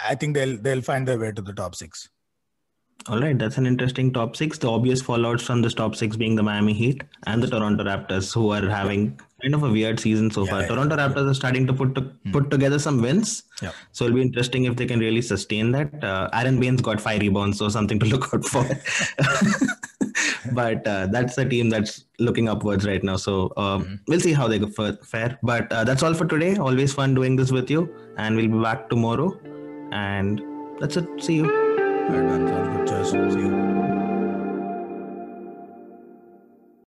I 0.08 0.14
think 0.16 0.36
they'll 0.36 0.58
they'll 0.58 0.82
find 0.82 1.08
their 1.08 1.18
way 1.18 1.32
to 1.32 1.42
the 1.42 1.54
top 1.54 1.76
six. 1.76 2.08
All 3.10 3.22
right, 3.22 3.38
that's 3.40 3.58
an 3.58 3.66
interesting 3.66 4.12
top 4.12 4.36
six. 4.36 4.58
The 4.58 4.70
obvious 4.70 5.02
fallouts 5.02 5.42
from 5.42 5.62
this 5.62 5.74
top 5.74 5.96
six 5.96 6.18
being 6.18 6.36
the 6.36 6.44
Miami 6.44 6.74
Heat 6.74 7.04
and 7.26 7.42
the 7.42 7.48
Toronto 7.48 7.86
Raptors, 7.86 8.34
who 8.34 8.50
are 8.52 8.68
having 8.68 9.18
kind 9.42 9.56
of 9.56 9.64
a 9.64 9.70
weird 9.72 9.98
season 10.00 10.30
so 10.30 10.44
Yeah, 10.44 10.52
far. 10.52 10.62
yeah, 10.64 10.68
Toronto 10.68 10.98
Raptors 10.98 11.30
are 11.30 11.34
starting 11.34 11.66
to 11.68 11.74
put 11.74 11.96
to, 11.96 12.02
put 12.34 12.52
together 12.52 12.80
some 12.80 13.02
wins. 13.02 13.44
Yeah. 13.62 13.72
So 13.94 14.06
it'll 14.06 14.16
be 14.16 14.22
interesting 14.24 14.66
if 14.66 14.76
they 14.76 14.86
can 14.86 15.00
really 15.00 15.22
sustain 15.22 15.72
that. 15.72 16.04
Uh, 16.04 16.30
Aron 16.34 16.60
Baynes 16.60 16.82
got 16.82 17.00
five 17.00 17.22
rebounds, 17.22 17.60
so 17.60 17.70
something 17.70 17.98
to 18.00 18.06
look 18.08 18.34
out 18.34 18.44
for. 18.44 18.66
but 20.54 20.86
uh, 20.86 21.08
that's 21.08 21.36
the 21.36 21.46
team 21.46 21.70
that's 21.70 22.04
looking 22.20 22.50
upwards 22.50 22.86
right 22.86 23.04
now. 23.04 23.16
So 23.16 23.54
um, 23.56 24.02
we'll 24.08 24.20
see 24.20 24.34
how 24.34 24.50
they 24.50 24.60
go 24.60 24.68
for, 24.68 24.92
fare. 25.04 25.40
But 25.44 25.72
uh, 25.72 25.86
that's 25.86 26.04
all 26.04 26.14
for 26.14 26.26
today. 26.26 26.58
Always 26.58 26.94
fun 26.94 27.14
doing 27.16 27.38
this 27.38 27.54
with 27.54 27.70
you, 27.72 27.94
and 28.18 28.36
we'll 28.36 28.50
be 28.50 28.62
back 28.62 28.90
tomorrow. 28.90 29.40
And 29.94 30.42
that's 30.82 30.98
it. 30.98 31.08
See 31.24 31.36
you. 31.36 31.67
I'm 32.10 32.86
touch 32.86 33.12
what 33.12 33.38
you. 33.38 33.97